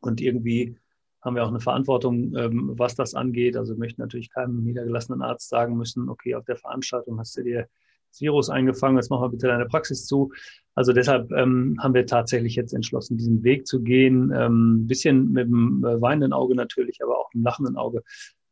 und 0.00 0.20
irgendwie 0.20 0.76
haben 1.20 1.34
wir 1.34 1.44
auch 1.44 1.48
eine 1.48 1.60
Verantwortung, 1.60 2.34
ähm, 2.36 2.72
was 2.76 2.94
das 2.94 3.14
angeht. 3.14 3.56
Also 3.56 3.74
wir 3.74 3.78
möchten 3.78 4.00
natürlich 4.00 4.30
keinem 4.30 4.62
niedergelassenen 4.62 5.22
Arzt 5.22 5.48
sagen 5.48 5.76
müssen, 5.76 6.08
okay, 6.08 6.34
auf 6.34 6.44
der 6.44 6.56
Veranstaltung 6.56 7.18
hast 7.18 7.36
du 7.36 7.42
dir 7.42 7.68
das 8.10 8.20
Virus 8.20 8.48
eingefangen, 8.48 8.96
jetzt 8.96 9.10
machen 9.10 9.22
wir 9.22 9.28
bitte 9.30 9.48
deine 9.48 9.66
Praxis 9.66 10.06
zu. 10.06 10.32
Also 10.74 10.92
deshalb 10.92 11.30
ähm, 11.32 11.76
haben 11.80 11.94
wir 11.94 12.06
tatsächlich 12.06 12.54
jetzt 12.54 12.72
entschlossen, 12.72 13.18
diesen 13.18 13.42
Weg 13.42 13.66
zu 13.66 13.82
gehen. 13.82 14.32
Ähm, 14.34 14.84
ein 14.84 14.86
bisschen 14.86 15.32
mit 15.32 15.48
dem 15.48 15.84
äh, 15.84 16.00
weinenden 16.00 16.32
Auge 16.32 16.54
natürlich, 16.54 17.02
aber 17.02 17.18
auch 17.18 17.28
mit 17.34 17.42
dem 17.42 17.44
lachenden 17.44 17.76
Auge, 17.76 18.02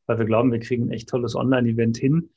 weil 0.06 0.18
wir 0.18 0.26
glauben, 0.26 0.52
wir 0.52 0.58
kriegen 0.58 0.84
ein 0.84 0.90
echt 0.90 1.08
tolles 1.08 1.34
Online-Event 1.36 1.96
hin. 1.96 2.30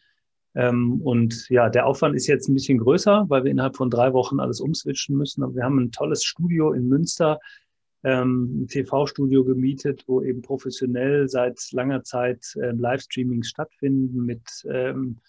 Ähm, 0.56 1.02
und 1.02 1.50
ja, 1.50 1.70
der 1.70 1.86
Aufwand 1.86 2.16
ist 2.16 2.28
jetzt 2.28 2.48
ein 2.48 2.54
bisschen 2.54 2.78
größer, 2.78 3.26
weil 3.30 3.44
wir 3.44 3.52
innerhalb 3.52 3.76
von 3.76 3.90
drei 3.90 4.14
Wochen 4.14 4.40
alles 4.40 4.62
umswitchen 4.62 5.18
müssen. 5.18 5.44
Aber 5.44 5.56
wir 5.56 5.64
haben 5.64 5.80
ein 5.80 5.92
tolles 5.92 6.24
Studio 6.24 6.72
in 6.72 6.88
Münster, 6.88 7.40
ähm, 8.04 8.64
ein 8.64 8.68
TV-Studio 8.68 9.44
gemietet, 9.44 10.04
wo 10.08 10.22
eben 10.22 10.42
professionell 10.42 11.28
seit 11.28 11.60
langer 11.72 12.04
Zeit 12.04 12.54
äh, 12.56 12.72
Livestreamings 12.72 13.50
stattfinden 13.50 14.26
mit 14.26 14.44
ähm, 14.70 15.20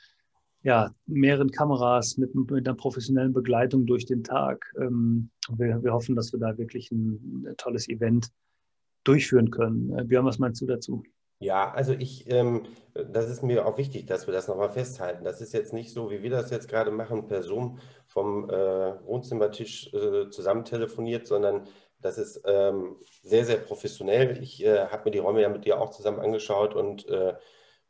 ja, 0.62 0.94
mehreren 1.06 1.50
Kameras 1.50 2.18
mit, 2.18 2.34
mit 2.34 2.68
einer 2.68 2.76
professionellen 2.76 3.32
Begleitung 3.32 3.86
durch 3.86 4.04
den 4.04 4.22
Tag. 4.22 4.72
Ähm, 4.78 5.30
wir, 5.48 5.82
wir 5.82 5.92
hoffen, 5.92 6.16
dass 6.16 6.32
wir 6.32 6.40
da 6.40 6.58
wirklich 6.58 6.90
ein, 6.90 7.46
ein 7.48 7.56
tolles 7.56 7.88
Event 7.88 8.28
durchführen 9.04 9.50
können. 9.50 9.98
Äh, 9.98 10.04
Björn, 10.04 10.26
was 10.26 10.38
meinst 10.38 10.60
du 10.60 10.66
dazu? 10.66 11.02
Ja, 11.42 11.72
also 11.72 11.94
ich, 11.94 12.30
ähm, 12.30 12.64
das 12.92 13.30
ist 13.30 13.42
mir 13.42 13.64
auch 13.66 13.78
wichtig, 13.78 14.04
dass 14.04 14.26
wir 14.26 14.34
das 14.34 14.46
nochmal 14.46 14.68
festhalten. 14.68 15.24
Das 15.24 15.40
ist 15.40 15.54
jetzt 15.54 15.72
nicht 15.72 15.90
so, 15.90 16.10
wie 16.10 16.22
wir 16.22 16.28
das 16.28 16.50
jetzt 16.50 16.68
gerade 16.68 16.90
machen, 16.90 17.26
per 17.26 17.42
Zoom 17.42 17.78
vom 18.06 18.50
äh, 18.50 18.52
Wohnzimmertisch 19.06 19.90
äh, 19.94 20.28
zusammen 20.28 20.66
telefoniert, 20.66 21.26
sondern 21.26 21.62
das 22.02 22.18
ist 22.18 22.42
ähm, 22.46 22.96
sehr, 23.22 23.44
sehr 23.44 23.58
professionell. 23.58 24.42
Ich 24.42 24.64
äh, 24.64 24.86
habe 24.86 25.04
mir 25.04 25.10
die 25.10 25.18
Räume 25.18 25.42
ja 25.42 25.48
mit 25.48 25.64
dir 25.64 25.80
auch 25.80 25.90
zusammen 25.90 26.20
angeschaut 26.20 26.74
und 26.74 27.06
äh, 27.08 27.34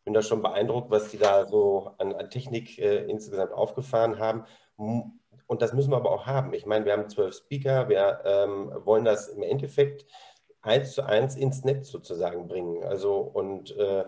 bin 0.05 0.15
da 0.15 0.23
schon 0.23 0.43
beeindruckt, 0.43 0.91
was 0.91 1.11
die 1.11 1.19
da 1.19 1.47
so 1.47 1.93
an, 1.99 2.15
an 2.15 2.31
Technik 2.31 2.79
äh, 2.79 3.05
insgesamt 3.05 3.53
aufgefahren 3.53 4.19
haben. 4.19 4.45
Und 4.77 5.63
das 5.63 5.73
müssen 5.73 5.91
wir 5.91 5.97
aber 5.97 6.13
auch 6.13 6.27
haben. 6.27 6.55
Ich 6.55 6.67
meine, 6.67 6.85
wir 6.85 6.93
haben 6.93 7.09
zwölf 7.09 7.35
Speaker, 7.35 7.89
wir 7.89 8.21
ähm, 8.25 8.73
wollen 8.85 9.05
das 9.05 9.29
im 9.29 9.43
Endeffekt 9.43 10.07
eins 10.63 10.93
zu 10.93 11.03
eins 11.03 11.37
ins 11.37 11.65
Netz 11.65 11.89
sozusagen 11.89 12.49
bringen. 12.49 12.85
Also 12.85 13.19
und 13.19 13.77
äh, 13.77 14.05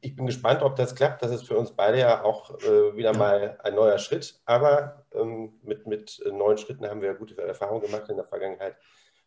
ich 0.00 0.16
bin 0.16 0.26
gespannt, 0.26 0.62
ob 0.62 0.76
das 0.76 0.94
klappt. 0.94 1.22
Das 1.22 1.30
ist 1.30 1.46
für 1.46 1.56
uns 1.56 1.72
beide 1.72 1.98
ja 1.98 2.24
auch 2.24 2.58
äh, 2.60 2.96
wieder 2.96 3.16
mal 3.16 3.58
ein 3.62 3.74
neuer 3.74 3.98
Schritt. 3.98 4.40
Aber 4.44 5.06
ähm, 5.12 5.54
mit, 5.62 5.86
mit 5.86 6.22
neuen 6.30 6.58
Schritten 6.58 6.86
haben 6.86 7.00
wir 7.00 7.08
ja 7.08 7.14
gute 7.14 7.36
Erfahrungen 7.40 7.82
gemacht 7.82 8.08
in 8.08 8.16
der 8.16 8.26
Vergangenheit. 8.26 8.76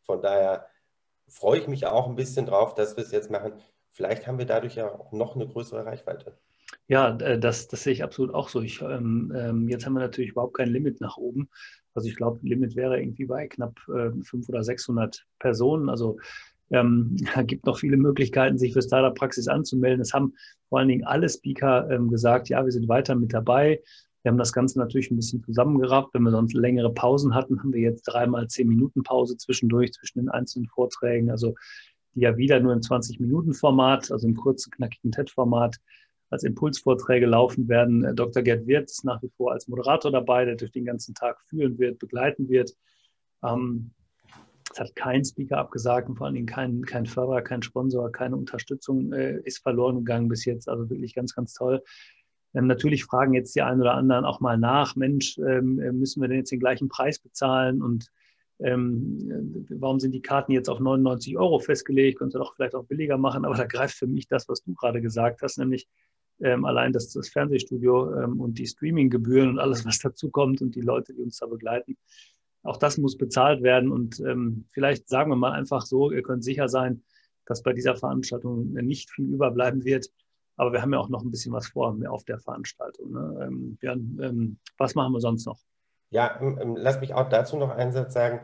Von 0.03 0.21
daher 0.21 0.67
freue 1.27 1.59
ich 1.59 1.67
mich 1.67 1.85
auch 1.85 2.07
ein 2.07 2.15
bisschen 2.15 2.45
drauf, 2.45 2.73
dass 2.73 2.95
wir 2.95 3.03
es 3.03 3.11
jetzt 3.11 3.29
machen 3.29 3.61
vielleicht 3.97 4.27
haben 4.27 4.37
wir 4.37 4.45
dadurch 4.45 4.75
ja 4.75 4.87
auch 4.87 5.11
noch 5.11 5.35
eine 5.35 5.47
größere 5.47 5.85
Reichweite. 5.85 6.37
Ja, 6.87 7.17
äh, 7.17 7.39
das, 7.39 7.67
das 7.67 7.83
sehe 7.83 7.93
ich 7.93 8.03
absolut 8.03 8.33
auch 8.33 8.47
so. 8.47 8.61
Ich, 8.61 8.81
ähm, 8.81 9.33
ähm, 9.35 9.67
jetzt 9.67 9.85
haben 9.85 9.93
wir 9.93 10.01
natürlich 10.01 10.31
überhaupt 10.31 10.55
kein 10.55 10.69
Limit 10.69 11.01
nach 11.01 11.17
oben. 11.17 11.49
Also 11.95 12.07
ich 12.07 12.15
glaube, 12.15 12.39
Limit 12.43 12.75
wäre 12.75 12.99
irgendwie 12.99 13.25
bei 13.25 13.47
knapp 13.47 13.75
äh, 13.87 14.11
500 14.11 14.49
oder 14.49 14.63
600 14.63 15.25
Personen. 15.39 15.89
Also 15.89 16.19
ähm, 16.71 17.17
gibt 17.45 17.65
noch 17.65 17.79
viele 17.79 17.97
Möglichkeiten, 17.97 18.57
sich 18.57 18.73
für 18.73 18.81
Startup-Praxis 18.81 19.47
anzumelden. 19.47 20.01
Es 20.01 20.13
haben 20.13 20.33
vor 20.69 20.79
allen 20.79 20.87
Dingen 20.87 21.05
alle 21.05 21.29
Speaker 21.29 21.89
ähm, 21.89 22.09
gesagt, 22.09 22.49
ja, 22.49 22.63
wir 22.63 22.71
sind 22.71 22.87
weiter 22.87 23.15
mit 23.15 23.33
dabei. 23.33 23.81
Wir 24.23 24.31
haben 24.31 24.37
das 24.37 24.51
Ganze 24.51 24.79
natürlich 24.79 25.09
ein 25.09 25.15
bisschen 25.15 25.43
zusammengerafft. 25.43 26.09
Wenn 26.13 26.23
wir 26.23 26.31
sonst 26.31 26.53
längere 26.53 26.93
Pausen 26.93 27.33
hatten, 27.33 27.59
haben 27.59 27.73
wir 27.73 27.81
jetzt 27.81 28.03
dreimal 28.03 28.47
zehn 28.47 28.67
Minuten 28.67 29.03
Pause 29.03 29.37
zwischendurch 29.37 29.93
zwischen 29.93 30.19
den 30.19 30.29
einzelnen 30.29 30.67
Vorträgen. 30.67 31.29
Also 31.29 31.55
die 32.13 32.21
ja 32.21 32.35
wieder 32.35 32.59
nur 32.59 32.73
im 32.73 32.79
20-Minuten-Format, 32.79 34.11
also 34.11 34.27
im 34.27 34.35
kurzen, 34.35 34.71
knackigen 34.71 35.11
TED-Format, 35.11 35.77
als 36.29 36.43
Impulsvorträge 36.43 37.25
laufen 37.25 37.69
werden. 37.69 38.03
Äh, 38.03 38.13
Dr. 38.13 38.43
Gerd 38.43 38.67
Wirth 38.67 38.89
ist 38.89 39.05
nach 39.05 39.21
wie 39.21 39.29
vor 39.37 39.51
als 39.51 39.67
Moderator 39.67 40.11
dabei, 40.11 40.45
der 40.45 40.55
durch 40.55 40.71
den 40.71 40.85
ganzen 40.85 41.13
Tag 41.15 41.39
führen 41.41 41.77
wird, 41.77 41.99
begleiten 41.99 42.49
wird. 42.49 42.75
Ähm, 43.43 43.91
es 44.77 44.89
hat 44.89 44.95
kein 44.95 45.25
Speaker 45.25 45.57
abgesagt 45.57 46.07
und 46.07 46.15
vor 46.17 46.27
allen 46.27 46.35
Dingen 46.35 46.45
kein, 46.45 46.83
kein 46.83 47.05
Förderer, 47.05 47.41
kein 47.41 47.63
Sponsor, 47.63 48.11
keine 48.11 48.35
Unterstützung 48.35 49.11
äh, 49.11 49.39
ist 49.43 49.63
verloren 49.63 49.97
gegangen 49.97 50.27
bis 50.27 50.45
jetzt. 50.45 50.69
Also 50.69 50.89
wirklich 50.89 51.15
ganz, 51.15 51.33
ganz 51.33 51.53
toll. 51.53 51.81
Ähm, 52.53 52.67
natürlich 52.67 53.03
fragen 53.05 53.33
jetzt 53.33 53.55
die 53.55 53.63
einen 53.63 53.81
oder 53.81 53.95
anderen 53.95 54.25
auch 54.25 54.39
mal 54.39 54.57
nach, 54.57 54.95
Mensch, 54.95 55.37
ähm, 55.39 55.75
müssen 55.97 56.21
wir 56.21 56.27
denn 56.27 56.37
jetzt 56.37 56.51
den 56.51 56.59
gleichen 56.59 56.89
Preis 56.89 57.17
bezahlen? 57.17 57.81
Und 57.81 58.11
ähm, 58.59 59.65
warum 59.69 59.99
sind 59.99 60.11
die 60.11 60.21
Karten 60.21 60.51
jetzt 60.51 60.69
auf 60.69 60.79
99 60.79 61.37
Euro 61.37 61.59
festgelegt, 61.59 62.19
könnte 62.19 62.37
doch 62.37 62.55
vielleicht 62.55 62.75
auch 62.75 62.85
billiger 62.85 63.17
machen, 63.17 63.45
aber 63.45 63.55
da 63.55 63.65
greift 63.65 63.95
für 63.95 64.07
mich 64.07 64.27
das, 64.27 64.47
was 64.47 64.63
du 64.63 64.73
gerade 64.75 65.01
gesagt 65.01 65.41
hast, 65.41 65.57
nämlich 65.57 65.87
ähm, 66.39 66.65
allein 66.65 66.93
das, 66.93 67.11
das 67.11 67.29
Fernsehstudio 67.29 68.13
ähm, 68.21 68.39
und 68.39 68.59
die 68.59 68.67
Streaminggebühren 68.67 69.49
und 69.49 69.59
alles, 69.59 69.85
was 69.85 69.97
dazu 69.99 70.29
kommt 70.29 70.61
und 70.61 70.75
die 70.75 70.81
Leute, 70.81 71.13
die 71.13 71.21
uns 71.21 71.37
da 71.37 71.47
begleiten. 71.47 71.97
Auch 72.67 72.77
das 72.77 72.97
muss 72.97 73.17
bezahlt 73.17 73.63
werden 73.63 73.91
und 73.91 74.19
ähm, 74.19 74.65
vielleicht 74.71 75.07
sagen 75.07 75.31
wir 75.31 75.37
mal 75.37 75.53
einfach 75.53 75.85
so, 75.85 76.11
ihr 76.11 76.21
könnt 76.21 76.43
sicher 76.43 76.67
sein, 76.67 77.01
dass 77.45 77.63
bei 77.63 77.71
dieser 77.71 77.95
Veranstaltung 77.95 78.73
nicht 78.73 79.09
viel 79.09 79.33
überbleiben 79.33 79.85
wird. 79.85 80.07
Aber 80.57 80.73
wir 80.73 80.81
haben 80.81 80.91
ja 80.91 80.99
auch 80.99 81.07
noch 81.07 81.23
ein 81.23 81.31
bisschen 81.31 81.53
was 81.53 81.67
vor 81.67 81.97
auf 82.09 82.25
der 82.25 82.39
Veranstaltung. 82.39 83.11
Ne? 83.11 83.47
Ähm, 83.47 83.77
Björn, 83.77 84.19
ähm, 84.21 84.59
was 84.77 84.95
machen 84.95 85.13
wir 85.13 85.21
sonst 85.21 85.45
noch? 85.45 85.59
Ja, 86.09 86.39
ähm, 86.41 86.59
ähm, 86.61 86.75
lass 86.75 86.99
mich 86.99 87.13
auch 87.13 87.29
dazu 87.29 87.55
noch 87.55 87.69
einen 87.69 87.93
Satz 87.93 88.13
sagen. 88.13 88.41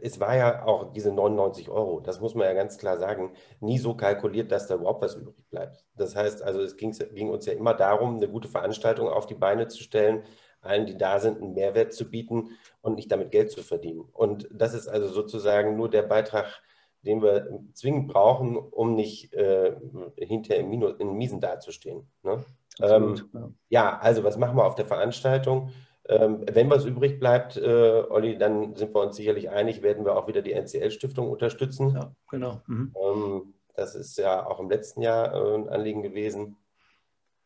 Es 0.00 0.20
war 0.20 0.36
ja 0.36 0.64
auch 0.64 0.92
diese 0.92 1.12
99 1.12 1.68
Euro, 1.68 2.00
das 2.00 2.20
muss 2.20 2.34
man 2.34 2.46
ja 2.46 2.54
ganz 2.54 2.78
klar 2.78 2.98
sagen, 2.98 3.32
nie 3.60 3.78
so 3.78 3.94
kalkuliert, 3.94 4.50
dass 4.50 4.66
da 4.66 4.76
überhaupt 4.76 5.02
was 5.02 5.16
übrig 5.16 5.36
bleibt. 5.50 5.84
Das 5.94 6.16
heißt 6.16 6.42
also, 6.42 6.60
es 6.60 6.76
ging, 6.76 6.92
ging 7.14 7.28
uns 7.28 7.46
ja 7.46 7.52
immer 7.52 7.74
darum, 7.74 8.16
eine 8.16 8.28
gute 8.28 8.48
Veranstaltung 8.48 9.08
auf 9.08 9.26
die 9.26 9.34
Beine 9.34 9.68
zu 9.68 9.82
stellen, 9.82 10.24
allen, 10.60 10.86
die 10.86 10.96
da 10.96 11.18
sind, 11.20 11.40
einen 11.40 11.54
Mehrwert 11.54 11.92
zu 11.92 12.10
bieten 12.10 12.50
und 12.86 12.94
nicht 12.94 13.10
damit 13.10 13.30
Geld 13.30 13.50
zu 13.50 13.62
verdienen. 13.62 14.08
Und 14.12 14.48
das 14.52 14.74
ist 14.74 14.88
also 14.88 15.08
sozusagen 15.08 15.76
nur 15.76 15.90
der 15.90 16.02
Beitrag, 16.02 16.62
den 17.02 17.22
wir 17.22 17.60
zwingend 17.74 18.08
brauchen, 18.08 18.56
um 18.56 18.94
nicht 18.94 19.34
äh, 19.34 19.76
hinterher 20.16 20.62
im, 20.62 20.70
Minus, 20.70 20.94
in 20.98 21.14
Miesen 21.14 21.40
dazustehen. 21.40 22.08
Ne? 22.22 22.44
Ähm, 22.80 23.20
ja. 23.32 23.50
ja, 23.68 23.98
also 23.98 24.24
was 24.24 24.38
machen 24.38 24.56
wir 24.56 24.64
auf 24.64 24.74
der 24.74 24.86
Veranstaltung? 24.86 25.70
Ähm, 26.08 26.44
wenn 26.50 26.70
was 26.70 26.84
übrig 26.84 27.18
bleibt, 27.18 27.56
äh, 27.56 28.04
Olli, 28.08 28.38
dann 28.38 28.76
sind 28.76 28.94
wir 28.94 29.02
uns 29.02 29.16
sicherlich 29.16 29.50
einig, 29.50 29.82
werden 29.82 30.04
wir 30.04 30.16
auch 30.16 30.28
wieder 30.28 30.42
die 30.42 30.52
NCL-Stiftung 30.52 31.28
unterstützen. 31.28 31.94
Ja, 31.94 32.12
genau. 32.30 32.60
Mhm. 32.66 32.94
Ähm, 33.02 33.54
das 33.74 33.94
ist 33.96 34.16
ja 34.16 34.46
auch 34.46 34.60
im 34.60 34.70
letzten 34.70 35.02
Jahr 35.02 35.34
äh, 35.34 35.54
ein 35.54 35.68
Anliegen 35.68 36.02
gewesen. 36.02 36.56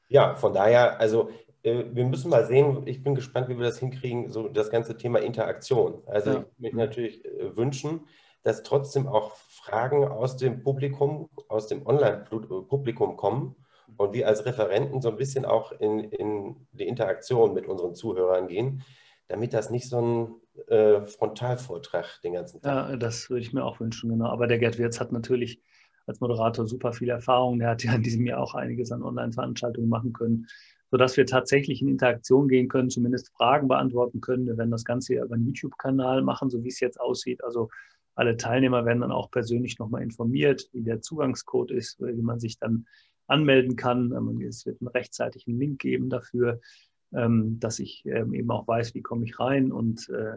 Ja, 0.08 0.34
von 0.34 0.52
daher, 0.52 1.00
also 1.00 1.30
wir 1.62 2.04
müssen 2.06 2.30
mal 2.30 2.46
sehen, 2.46 2.86
ich 2.86 3.02
bin 3.02 3.14
gespannt, 3.14 3.48
wie 3.48 3.56
wir 3.56 3.64
das 3.64 3.78
hinkriegen, 3.78 4.30
so 4.30 4.48
das 4.48 4.70
ganze 4.70 4.96
Thema 4.96 5.20
Interaktion. 5.20 6.02
Also 6.06 6.30
ja. 6.30 6.44
ich 6.56 6.62
würde 6.62 6.76
mir 6.76 6.86
natürlich 6.86 7.24
äh, 7.24 7.56
wünschen, 7.56 8.06
dass 8.42 8.62
trotzdem 8.62 9.06
auch 9.06 9.36
Fragen 9.36 10.04
aus 10.04 10.36
dem 10.36 10.62
Publikum, 10.62 11.28
aus 11.48 11.66
dem 11.66 11.86
Online-Publikum 11.86 13.16
kommen 13.16 13.56
und 13.96 14.14
wir 14.14 14.26
als 14.26 14.46
Referenten 14.46 15.02
so 15.02 15.10
ein 15.10 15.16
bisschen 15.16 15.44
auch 15.44 15.72
in, 15.72 16.00
in 16.00 16.66
die 16.72 16.86
Interaktion 16.86 17.52
mit 17.52 17.66
unseren 17.66 17.94
Zuhörern 17.94 18.48
gehen, 18.48 18.82
damit 19.28 19.52
das 19.52 19.68
nicht 19.70 19.88
so 19.88 20.00
ein 20.00 20.34
äh, 20.68 21.06
Frontalvortrag 21.06 22.22
den 22.22 22.32
ganzen 22.32 22.62
Tag 22.62 22.86
ist. 22.86 22.90
Ja, 22.92 22.96
das 22.96 23.28
würde 23.28 23.42
ich 23.42 23.52
mir 23.52 23.64
auch 23.64 23.80
wünschen, 23.80 24.08
genau. 24.08 24.30
Aber 24.30 24.46
der 24.46 24.58
Gerd 24.58 24.78
Wirz 24.78 25.00
hat 25.00 25.12
natürlich 25.12 25.60
als 26.06 26.20
Moderator 26.20 26.66
super 26.66 26.94
viel 26.94 27.10
Erfahrung. 27.10 27.58
Der 27.58 27.68
hat 27.68 27.84
ja 27.84 27.94
in 27.94 28.02
diesem 28.02 28.24
Jahr 28.24 28.40
auch 28.40 28.54
einiges 28.54 28.90
an 28.90 29.02
Online-Veranstaltungen 29.02 29.90
machen 29.90 30.14
können 30.14 30.46
sodass 30.90 31.16
wir 31.16 31.26
tatsächlich 31.26 31.82
in 31.82 31.88
Interaktion 31.88 32.48
gehen 32.48 32.68
können, 32.68 32.90
zumindest 32.90 33.30
Fragen 33.36 33.68
beantworten 33.68 34.20
können. 34.20 34.46
Wir 34.46 34.56
werden 34.56 34.70
das 34.70 34.84
Ganze 34.84 35.14
über 35.14 35.34
einen 35.34 35.46
YouTube-Kanal 35.46 36.22
machen, 36.22 36.50
so 36.50 36.62
wie 36.64 36.68
es 36.68 36.80
jetzt 36.80 37.00
aussieht. 37.00 37.44
Also 37.44 37.70
alle 38.14 38.36
Teilnehmer 38.36 38.84
werden 38.84 39.00
dann 39.00 39.12
auch 39.12 39.30
persönlich 39.30 39.78
nochmal 39.78 40.02
informiert, 40.02 40.68
wie 40.72 40.82
der 40.82 41.00
Zugangscode 41.00 41.70
ist, 41.70 42.00
wie 42.00 42.22
man 42.22 42.40
sich 42.40 42.58
dann 42.58 42.86
anmelden 43.28 43.76
kann. 43.76 44.12
Es 44.42 44.66
wird 44.66 44.80
einen 44.80 44.88
rechtzeitigen 44.88 45.58
Link 45.58 45.80
geben 45.80 46.10
dafür, 46.10 46.60
ähm, 47.12 47.58
dass 47.60 47.78
ich 47.78 48.04
ähm, 48.06 48.34
eben 48.34 48.50
auch 48.50 48.66
weiß, 48.66 48.94
wie 48.94 49.02
komme 49.02 49.24
ich 49.24 49.38
rein. 49.38 49.72
Und 49.72 50.08
äh, 50.08 50.36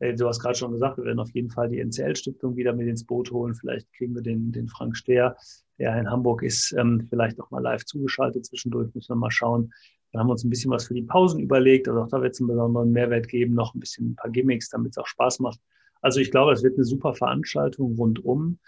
du 0.00 0.26
hast 0.26 0.40
gerade 0.40 0.56
schon 0.56 0.72
gesagt, 0.72 0.98
wir 0.98 1.04
werden 1.04 1.20
auf 1.20 1.30
jeden 1.30 1.50
Fall 1.50 1.68
die 1.68 1.78
NCL-Stiftung 1.78 2.56
wieder 2.56 2.72
mit 2.72 2.88
ins 2.88 3.04
Boot 3.04 3.30
holen. 3.30 3.54
Vielleicht 3.54 3.92
kriegen 3.92 4.14
wir 4.14 4.22
den, 4.22 4.50
den 4.52 4.68
Frank 4.68 4.96
Stehr 4.96 5.36
der 5.80 5.98
in 5.98 6.10
Hamburg 6.10 6.42
ist, 6.42 6.72
ähm, 6.78 7.06
vielleicht 7.08 7.40
auch 7.40 7.50
mal 7.50 7.62
live 7.62 7.84
zugeschaltet. 7.84 8.44
Zwischendurch 8.44 8.94
müssen 8.94 9.08
wir 9.08 9.16
mal 9.16 9.30
schauen. 9.30 9.72
Da 10.12 10.20
haben 10.20 10.26
wir 10.26 10.32
uns 10.32 10.44
ein 10.44 10.50
bisschen 10.50 10.70
was 10.70 10.86
für 10.86 10.94
die 10.94 11.02
Pausen 11.02 11.40
überlegt. 11.40 11.88
Also 11.88 12.02
auch 12.02 12.08
da 12.08 12.20
wird 12.20 12.34
es 12.34 12.40
einen 12.40 12.48
besonderen 12.48 12.92
Mehrwert 12.92 13.28
geben, 13.28 13.54
noch 13.54 13.74
ein 13.74 13.80
bisschen 13.80 14.10
ein 14.10 14.16
paar 14.16 14.30
Gimmicks, 14.30 14.68
damit 14.68 14.90
es 14.90 14.98
auch 14.98 15.06
Spaß 15.06 15.40
macht. 15.40 15.58
Also 16.02 16.20
ich 16.20 16.30
glaube, 16.30 16.52
es 16.52 16.62
wird 16.62 16.76
eine 16.76 16.84
super 16.84 17.14
Veranstaltung 17.14 17.96
rundum. 17.96 18.58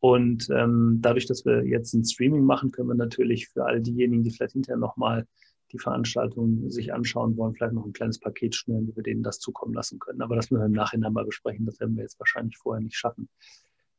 Und 0.00 0.48
ähm, 0.50 0.98
dadurch, 1.00 1.26
dass 1.26 1.44
wir 1.44 1.64
jetzt 1.64 1.92
ein 1.92 2.04
Streaming 2.04 2.44
machen, 2.44 2.72
können 2.72 2.88
wir 2.88 2.94
natürlich 2.94 3.48
für 3.48 3.64
all 3.64 3.80
diejenigen, 3.80 4.24
die 4.24 4.30
vielleicht 4.30 4.54
hinterher 4.54 4.78
nochmal 4.78 5.26
die 5.72 5.78
Veranstaltung 5.78 6.70
sich 6.70 6.92
anschauen 6.92 7.36
wollen, 7.36 7.54
vielleicht 7.54 7.72
noch 7.72 7.86
ein 7.86 7.92
kleines 7.92 8.18
Paket 8.18 8.54
schnüren, 8.54 8.86
wie 8.88 8.96
wir 8.96 9.02
denen 9.02 9.22
das 9.22 9.38
zukommen 9.38 9.74
lassen 9.74 9.98
können. 9.98 10.20
Aber 10.22 10.36
das 10.36 10.50
müssen 10.50 10.62
wir 10.62 10.66
im 10.66 10.72
Nachhinein 10.72 11.12
mal 11.12 11.24
besprechen. 11.24 11.66
Das 11.66 11.80
werden 11.80 11.96
wir 11.96 12.02
jetzt 12.02 12.20
wahrscheinlich 12.20 12.56
vorher 12.58 12.82
nicht 12.82 12.96
schaffen. 12.96 13.28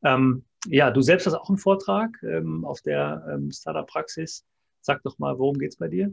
Ähm, 0.02 0.44
ja, 0.66 0.90
du 0.90 1.00
selbst 1.02 1.26
hast 1.26 1.34
auch 1.34 1.48
einen 1.48 1.58
Vortrag 1.58 2.10
ähm, 2.22 2.64
auf 2.64 2.80
der 2.82 3.26
ähm, 3.30 3.50
Startup-Praxis. 3.50 4.44
Sag 4.80 5.02
doch 5.02 5.18
mal, 5.18 5.38
worum 5.38 5.58
geht 5.58 5.72
es 5.72 5.76
bei 5.76 5.88
dir? 5.88 6.12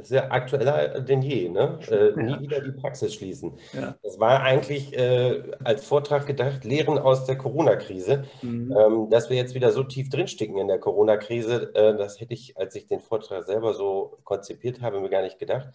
Sehr 0.00 0.32
aktueller 0.32 1.00
denn 1.00 1.20
je, 1.20 1.50
ne? 1.50 1.78
Äh, 1.90 2.08
ja. 2.08 2.16
Nie 2.16 2.40
wieder 2.40 2.62
die 2.62 2.72
Praxis 2.72 3.12
schließen. 3.12 3.58
Ja. 3.74 3.96
Das 4.02 4.18
war 4.18 4.40
eigentlich 4.40 4.96
äh, 4.96 5.42
als 5.62 5.84
Vortrag 5.84 6.26
gedacht, 6.26 6.64
Lehren 6.64 6.98
aus 6.98 7.26
der 7.26 7.36
Corona-Krise. 7.36 8.24
Mhm. 8.40 8.74
Ähm, 8.74 9.10
dass 9.10 9.28
wir 9.28 9.36
jetzt 9.36 9.54
wieder 9.54 9.70
so 9.70 9.82
tief 9.82 10.08
drinstecken 10.08 10.56
in 10.56 10.68
der 10.68 10.78
Corona-Krise, 10.78 11.74
äh, 11.74 11.96
das 11.98 12.18
hätte 12.18 12.32
ich, 12.32 12.56
als 12.56 12.74
ich 12.76 12.86
den 12.86 13.00
Vortrag 13.00 13.44
selber 13.44 13.74
so 13.74 14.18
konzipiert 14.24 14.80
habe, 14.80 15.00
mir 15.00 15.10
gar 15.10 15.22
nicht 15.22 15.38
gedacht. 15.38 15.68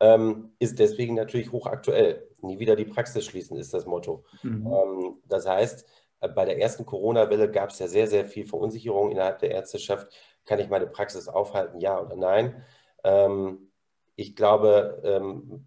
Ähm, 0.00 0.52
ist 0.58 0.78
deswegen 0.78 1.14
natürlich 1.14 1.50
hochaktuell. 1.50 2.28
Nie 2.42 2.58
wieder 2.58 2.76
die 2.76 2.84
Praxis 2.84 3.24
schließen 3.24 3.56
ist 3.56 3.72
das 3.72 3.86
Motto. 3.86 4.24
Mhm. 4.42 4.66
Ähm, 4.66 5.14
das 5.26 5.46
heißt, 5.46 5.86
äh, 6.20 6.28
bei 6.28 6.44
der 6.44 6.60
ersten 6.60 6.84
Corona-Welle 6.84 7.50
gab 7.50 7.70
es 7.70 7.78
ja 7.78 7.88
sehr, 7.88 8.06
sehr 8.06 8.26
viel 8.26 8.46
Verunsicherung 8.46 9.10
innerhalb 9.10 9.38
der 9.38 9.52
Ärzteschaft. 9.52 10.08
Kann 10.44 10.58
ich 10.58 10.68
meine 10.68 10.86
Praxis 10.86 11.26
aufhalten, 11.28 11.80
ja 11.80 12.00
oder 12.00 12.16
nein? 12.16 12.64
Ähm, 13.04 13.70
ich 14.16 14.34
glaube, 14.36 15.00
ähm, 15.04 15.64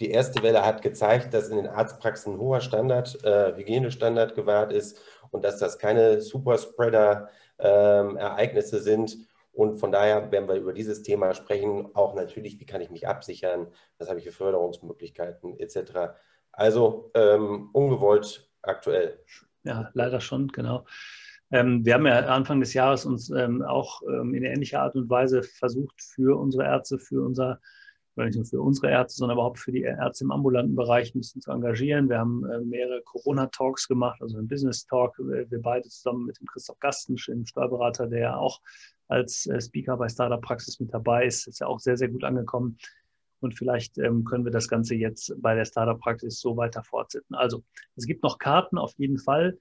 die 0.00 0.10
erste 0.10 0.42
Welle 0.42 0.64
hat 0.64 0.82
gezeigt, 0.82 1.34
dass 1.34 1.48
in 1.48 1.56
den 1.56 1.66
Arztpraxen 1.66 2.34
ein 2.34 2.38
hoher 2.38 2.60
Standard, 2.60 3.24
äh, 3.24 3.56
Hygienestandard 3.56 4.34
gewahrt 4.34 4.72
ist 4.72 5.00
und 5.30 5.44
dass 5.44 5.58
das 5.58 5.78
keine 5.78 6.20
Superspreader-Ereignisse 6.20 8.76
ähm, 8.76 8.82
sind. 8.82 9.16
Und 9.52 9.78
von 9.78 9.90
daher 9.90 10.30
werden 10.30 10.48
wir 10.48 10.56
über 10.56 10.72
dieses 10.72 11.02
Thema 11.02 11.34
sprechen, 11.34 11.88
auch 11.94 12.14
natürlich, 12.14 12.60
wie 12.60 12.66
kann 12.66 12.82
ich 12.82 12.90
mich 12.90 13.08
absichern, 13.08 13.68
was 13.98 14.08
habe 14.08 14.18
ich 14.18 14.26
für 14.26 14.32
Förderungsmöglichkeiten 14.32 15.58
etc. 15.58 16.14
Also 16.52 17.10
ähm, 17.14 17.70
ungewollt 17.72 18.50
aktuell 18.62 19.18
ja, 19.66 19.90
leider 19.94 20.20
schon, 20.20 20.48
genau. 20.48 20.86
Ähm, 21.50 21.84
wir 21.84 21.94
haben 21.94 22.06
ja 22.06 22.26
Anfang 22.26 22.60
des 22.60 22.74
Jahres 22.74 23.06
uns 23.06 23.30
ähm, 23.30 23.62
auch 23.62 24.02
ähm, 24.02 24.34
in 24.34 24.44
ähnlicher 24.44 24.82
Art 24.82 24.96
und 24.96 25.08
Weise 25.08 25.42
versucht, 25.42 26.00
für 26.02 26.38
unsere 26.38 26.64
Ärzte, 26.64 26.98
für 26.98 27.24
unser, 27.24 27.60
nicht 28.16 28.34
nur 28.34 28.44
für 28.44 28.60
unsere 28.60 28.90
Ärzte, 28.90 29.18
sondern 29.18 29.36
überhaupt 29.36 29.58
für 29.58 29.70
die 29.70 29.82
Ärzte 29.82 30.24
im 30.24 30.32
ambulanten 30.32 30.74
Bereich 30.74 31.14
ein 31.14 31.20
bisschen 31.20 31.40
zu 31.40 31.52
engagieren. 31.52 32.08
Wir 32.08 32.18
haben 32.18 32.44
äh, 32.46 32.60
mehrere 32.60 33.02
Corona-Talks 33.02 33.86
gemacht, 33.86 34.20
also 34.20 34.38
ein 34.38 34.48
Business-Talk. 34.48 35.18
Wir 35.18 35.62
beide 35.62 35.88
zusammen 35.88 36.26
mit 36.26 36.40
dem 36.40 36.46
Christoph 36.46 36.80
Gastensch, 36.80 37.26
dem 37.26 37.46
Steuerberater, 37.46 38.08
der 38.08 38.20
ja 38.20 38.36
auch 38.36 38.60
als 39.08 39.46
äh, 39.46 39.60
Speaker 39.60 39.96
bei 39.96 40.08
Startup 40.08 40.40
Praxis 40.40 40.80
mit 40.80 40.92
dabei 40.92 41.26
ist, 41.26 41.46
ist 41.46 41.60
ja 41.60 41.68
auch 41.68 41.78
sehr, 41.78 41.96
sehr 41.96 42.08
gut 42.08 42.24
angekommen. 42.24 42.78
Und 43.40 43.54
vielleicht 43.54 43.98
ähm, 43.98 44.24
können 44.24 44.44
wir 44.44 44.50
das 44.50 44.66
Ganze 44.66 44.94
jetzt 44.94 45.32
bei 45.40 45.54
der 45.54 45.64
Startup-Praxis 45.64 46.40
so 46.40 46.56
weiter 46.56 46.82
fortsetzen. 46.82 47.34
Also, 47.34 47.62
es 47.94 48.06
gibt 48.06 48.22
noch 48.22 48.38
Karten 48.38 48.78
auf 48.78 48.94
jeden 48.96 49.18
Fall 49.18 49.58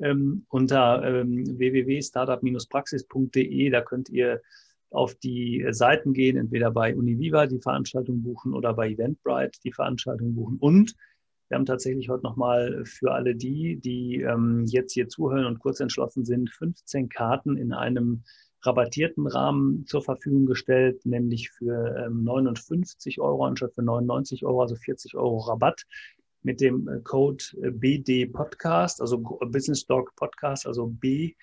ähm, 0.00 0.46
unter 0.48 1.02
ähm, 1.04 1.58
www.startup-praxis.de. 1.58 3.70
Da 3.70 3.80
könnt 3.82 4.08
ihr 4.08 4.40
auf 4.90 5.14
die 5.14 5.66
Seiten 5.70 6.12
gehen, 6.12 6.36
entweder 6.36 6.70
bei 6.70 6.96
Univiva 6.96 7.46
die 7.46 7.60
Veranstaltung 7.60 8.22
buchen 8.22 8.54
oder 8.54 8.74
bei 8.74 8.90
Eventbrite 8.90 9.60
die 9.64 9.72
Veranstaltung 9.72 10.34
buchen. 10.34 10.58
Und 10.58 10.94
wir 11.48 11.56
haben 11.56 11.66
tatsächlich 11.66 12.08
heute 12.08 12.24
nochmal 12.24 12.84
für 12.84 13.12
alle 13.12 13.36
die, 13.36 13.76
die 13.76 14.22
ähm, 14.22 14.64
jetzt 14.66 14.92
hier 14.92 15.08
zuhören 15.08 15.46
und 15.46 15.60
kurz 15.60 15.80
entschlossen 15.80 16.24
sind, 16.24 16.50
15 16.50 17.08
Karten 17.08 17.56
in 17.56 17.72
einem 17.72 18.24
rabattierten 18.62 19.26
Rahmen 19.26 19.86
zur 19.86 20.02
Verfügung 20.02 20.46
gestellt, 20.46 21.06
nämlich 21.06 21.50
für 21.50 22.08
59 22.10 23.18
ähm, 23.18 23.24
Euro 23.24 23.44
anstatt 23.44 23.74
für 23.74 23.82
99 23.82 24.44
Euro, 24.44 24.62
also 24.62 24.74
40 24.74 25.14
Euro 25.14 25.38
Rabatt 25.38 25.84
mit 26.46 26.60
dem 26.60 26.88
äh, 26.88 27.00
Code 27.00 27.44
äh, 27.60 27.70
BD 27.72 28.24
Podcast, 28.24 29.00
also 29.00 29.18
Business 29.18 29.84
Dog 29.84 30.14
Podcast, 30.14 30.64
also 30.66 30.86
BD 30.86 31.36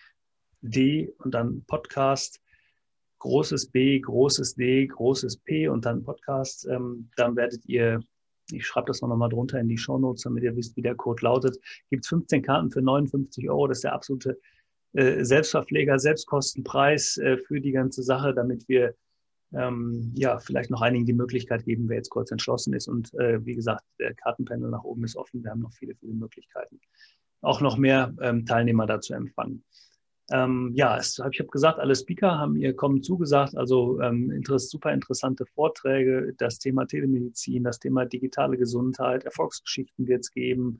und 1.17 1.33
dann 1.33 1.63
Podcast, 1.67 2.41
großes 3.19 3.69
B, 3.69 3.99
großes 3.99 4.55
D, 4.55 4.87
großes 4.87 5.37
P 5.37 5.67
und 5.67 5.85
dann 5.85 6.03
Podcast. 6.03 6.65
Ähm, 6.67 7.09
dann 7.17 7.35
werdet 7.35 7.65
ihr, 7.65 7.99
ich 8.49 8.65
schreibe 8.65 8.87
das 8.87 9.01
noch 9.01 9.13
mal 9.13 9.27
drunter 9.27 9.59
in 9.59 9.67
die 9.67 9.77
Show 9.77 9.99
Notes, 9.99 10.23
damit 10.23 10.43
ihr 10.43 10.55
wisst, 10.55 10.77
wie 10.77 10.81
der 10.81 10.95
Code 10.95 11.23
lautet. 11.25 11.57
Gibt 11.89 12.05
es 12.05 12.09
15 12.09 12.41
Karten 12.41 12.71
für 12.71 12.81
59 12.81 13.49
Euro, 13.49 13.67
das 13.67 13.79
ist 13.79 13.83
der 13.83 13.93
absolute 13.93 14.39
äh, 14.93 15.25
Selbstverpfleger, 15.25 15.99
Selbstkostenpreis 15.99 17.19
für 17.45 17.59
die 17.59 17.71
ganze 17.73 18.03
Sache, 18.03 18.33
damit 18.33 18.69
wir 18.69 18.95
ähm, 19.55 20.11
ja 20.15 20.39
vielleicht 20.39 20.69
noch 20.69 20.81
einigen 20.81 21.05
die 21.05 21.13
Möglichkeit 21.13 21.65
geben, 21.65 21.89
wer 21.89 21.97
jetzt 21.97 22.09
kurz 22.09 22.31
entschlossen 22.31 22.73
ist. 22.73 22.87
Und 22.87 23.13
äh, 23.15 23.45
wie 23.45 23.55
gesagt, 23.55 23.83
der 23.99 24.13
Kartenpanel 24.13 24.69
nach 24.69 24.83
oben 24.83 25.03
ist 25.03 25.15
offen. 25.15 25.43
Wir 25.43 25.51
haben 25.51 25.61
noch 25.61 25.73
viele, 25.73 25.95
viele 25.95 26.13
Möglichkeiten, 26.13 26.79
auch 27.41 27.61
noch 27.61 27.77
mehr 27.77 28.13
ähm, 28.21 28.45
Teilnehmer 28.45 28.85
dazu 28.85 29.13
empfangen. 29.13 29.63
Ähm, 30.31 30.71
ja, 30.73 30.97
es, 30.97 31.19
ich 31.31 31.39
habe 31.39 31.49
gesagt, 31.49 31.79
alle 31.79 31.95
Speaker 31.95 32.37
haben 32.39 32.55
ihr 32.55 32.73
Kommen 32.75 33.03
zugesagt. 33.03 33.57
Also 33.57 33.99
ähm, 34.01 34.31
interess 34.31 34.69
super 34.69 34.93
interessante 34.93 35.45
Vorträge. 35.45 36.33
Das 36.37 36.59
Thema 36.59 36.85
Telemedizin, 36.85 37.63
das 37.63 37.79
Thema 37.79 38.05
digitale 38.05 38.57
Gesundheit, 38.57 39.25
Erfolgsgeschichten 39.25 40.07
wird 40.07 40.21
es 40.21 40.31
geben. 40.31 40.79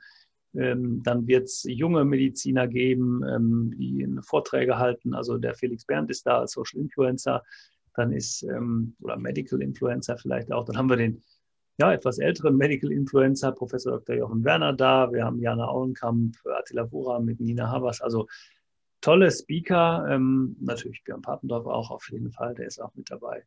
Ähm, 0.55 1.01
dann 1.03 1.27
wird 1.27 1.45
es 1.45 1.63
junge 1.67 2.05
Mediziner 2.05 2.67
geben, 2.67 3.23
ähm, 3.27 3.73
die 3.77 4.07
Vorträge 4.21 4.77
halten. 4.77 5.13
Also 5.13 5.38
der 5.38 5.55
Felix 5.55 5.83
Berndt 5.86 6.09
ist 6.09 6.25
da 6.25 6.39
als 6.39 6.53
Social 6.53 6.79
Influencer. 6.79 7.43
Dann 7.95 8.12
ist, 8.12 8.43
ähm, 8.43 8.95
oder 9.01 9.17
Medical 9.17 9.62
Influencer 9.62 10.17
vielleicht 10.17 10.51
auch. 10.51 10.65
Dann 10.65 10.77
haben 10.77 10.89
wir 10.89 10.97
den 10.97 11.21
ja, 11.79 11.91
etwas 11.91 12.19
älteren 12.19 12.56
Medical 12.56 12.91
Influencer, 12.91 13.51
Professor 13.51 13.93
Dr. 13.93 14.15
Jochen 14.15 14.43
Werner 14.43 14.73
da. 14.73 15.12
Wir 15.12 15.25
haben 15.25 15.39
Jana 15.39 15.67
Auenkamp, 15.67 16.36
Attila 16.45 16.91
Wura 16.91 17.19
mit 17.19 17.39
Nina 17.39 17.69
Havas. 17.69 18.01
Also 18.01 18.27
tolle 19.01 19.32
Speaker. 19.32 20.06
Ähm, 20.10 20.56
natürlich 20.60 21.03
Björn 21.03 21.21
Papendorf 21.21 21.65
auch 21.65 21.91
auf 21.91 22.10
jeden 22.12 22.32
Fall, 22.32 22.53
der 22.56 22.67
ist 22.67 22.79
auch 22.79 22.93
mit 22.95 23.10
dabei. 23.10 23.45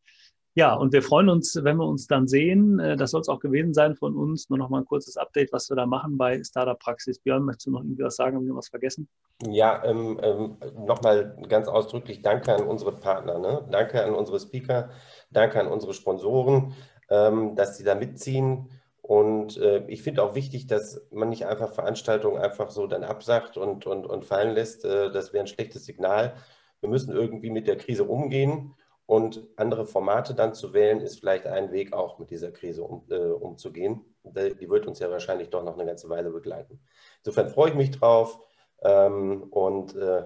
Ja, 0.56 0.72
und 0.72 0.94
wir 0.94 1.02
freuen 1.02 1.28
uns, 1.28 1.54
wenn 1.62 1.76
wir 1.76 1.86
uns 1.86 2.06
dann 2.06 2.28
sehen. 2.28 2.78
Äh, 2.78 2.96
das 2.96 3.10
soll 3.10 3.20
es 3.20 3.28
auch 3.28 3.40
gewesen 3.40 3.74
sein 3.74 3.94
von 3.94 4.16
uns. 4.16 4.48
Nur 4.48 4.58
noch 4.58 4.70
mal 4.70 4.78
ein 4.78 4.86
kurzes 4.86 5.18
Update, 5.18 5.52
was 5.52 5.68
wir 5.68 5.76
da 5.76 5.84
machen 5.84 6.16
bei 6.16 6.42
Startup 6.42 6.78
Praxis. 6.78 7.18
Björn, 7.18 7.42
möchtest 7.42 7.66
du 7.66 7.72
noch 7.72 7.80
irgendwie 7.80 8.02
was 8.02 8.16
sagen? 8.16 8.36
Haben 8.36 8.46
wir 8.46 8.56
was 8.56 8.68
vergessen? 8.68 9.06
Ja, 9.46 9.84
ähm, 9.84 10.18
ähm, 10.22 10.56
nochmal 10.86 11.36
ganz 11.46 11.68
ausdrücklich 11.68 12.22
Danke 12.22 12.54
an 12.54 12.62
unsere 12.62 12.92
Partner. 12.92 13.38
Ne? 13.38 13.68
Danke 13.70 14.02
an 14.02 14.14
unsere 14.14 14.40
Speaker. 14.40 14.88
Danke 15.30 15.60
an 15.60 15.66
unsere 15.66 15.92
Sponsoren, 15.92 16.72
ähm, 17.10 17.54
dass 17.54 17.76
sie 17.76 17.84
da 17.84 17.94
mitziehen. 17.94 18.70
Und 19.02 19.58
äh, 19.58 19.84
ich 19.88 20.02
finde 20.02 20.22
auch 20.22 20.34
wichtig, 20.34 20.68
dass 20.68 21.06
man 21.10 21.28
nicht 21.28 21.44
einfach 21.44 21.74
Veranstaltungen 21.74 22.38
einfach 22.38 22.70
so 22.70 22.86
dann 22.86 23.04
absagt 23.04 23.58
und, 23.58 23.84
und, 23.84 24.06
und 24.06 24.24
fallen 24.24 24.54
lässt. 24.54 24.86
Äh, 24.86 25.10
das 25.10 25.34
wäre 25.34 25.44
ein 25.44 25.48
schlechtes 25.48 25.84
Signal. 25.84 26.32
Wir 26.80 26.88
müssen 26.88 27.12
irgendwie 27.12 27.50
mit 27.50 27.66
der 27.66 27.76
Krise 27.76 28.04
umgehen 28.04 28.74
und 29.06 29.48
andere 29.56 29.86
Formate 29.86 30.34
dann 30.34 30.52
zu 30.52 30.72
wählen, 30.72 31.00
ist 31.00 31.20
vielleicht 31.20 31.46
ein 31.46 31.70
Weg, 31.70 31.92
auch 31.92 32.18
mit 32.18 32.30
dieser 32.30 32.50
Krise 32.50 32.82
um, 32.82 33.04
äh, 33.10 33.16
umzugehen. 33.16 34.04
Die 34.24 34.68
wird 34.68 34.86
uns 34.86 34.98
ja 34.98 35.10
wahrscheinlich 35.10 35.50
doch 35.50 35.62
noch 35.62 35.74
eine 35.74 35.86
ganze 35.86 36.08
Weile 36.08 36.30
begleiten. 36.30 36.80
Insofern 37.18 37.48
freue 37.48 37.70
ich 37.70 37.76
mich 37.76 37.92
drauf 37.92 38.40
ähm, 38.82 39.44
und 39.44 39.94
äh, 39.94 40.24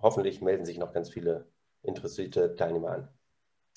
hoffentlich 0.00 0.40
melden 0.40 0.64
sich 0.64 0.78
noch 0.78 0.92
ganz 0.92 1.10
viele 1.10 1.48
interessierte 1.82 2.54
Teilnehmer 2.54 2.90
an. 2.90 3.08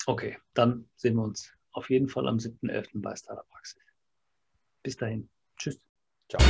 Okay, 0.06 0.38
dann 0.54 0.88
sehen 0.96 1.16
wir 1.16 1.24
uns 1.24 1.52
auf 1.72 1.90
jeden 1.90 2.08
Fall 2.08 2.28
am 2.28 2.36
7.11. 2.36 3.02
bei 3.02 3.14
Startup 3.16 3.48
Praxis. 3.48 3.82
Bis 4.82 4.96
dahin. 4.96 5.28
Tschüss. 5.56 5.78
Ciao. 6.28 6.40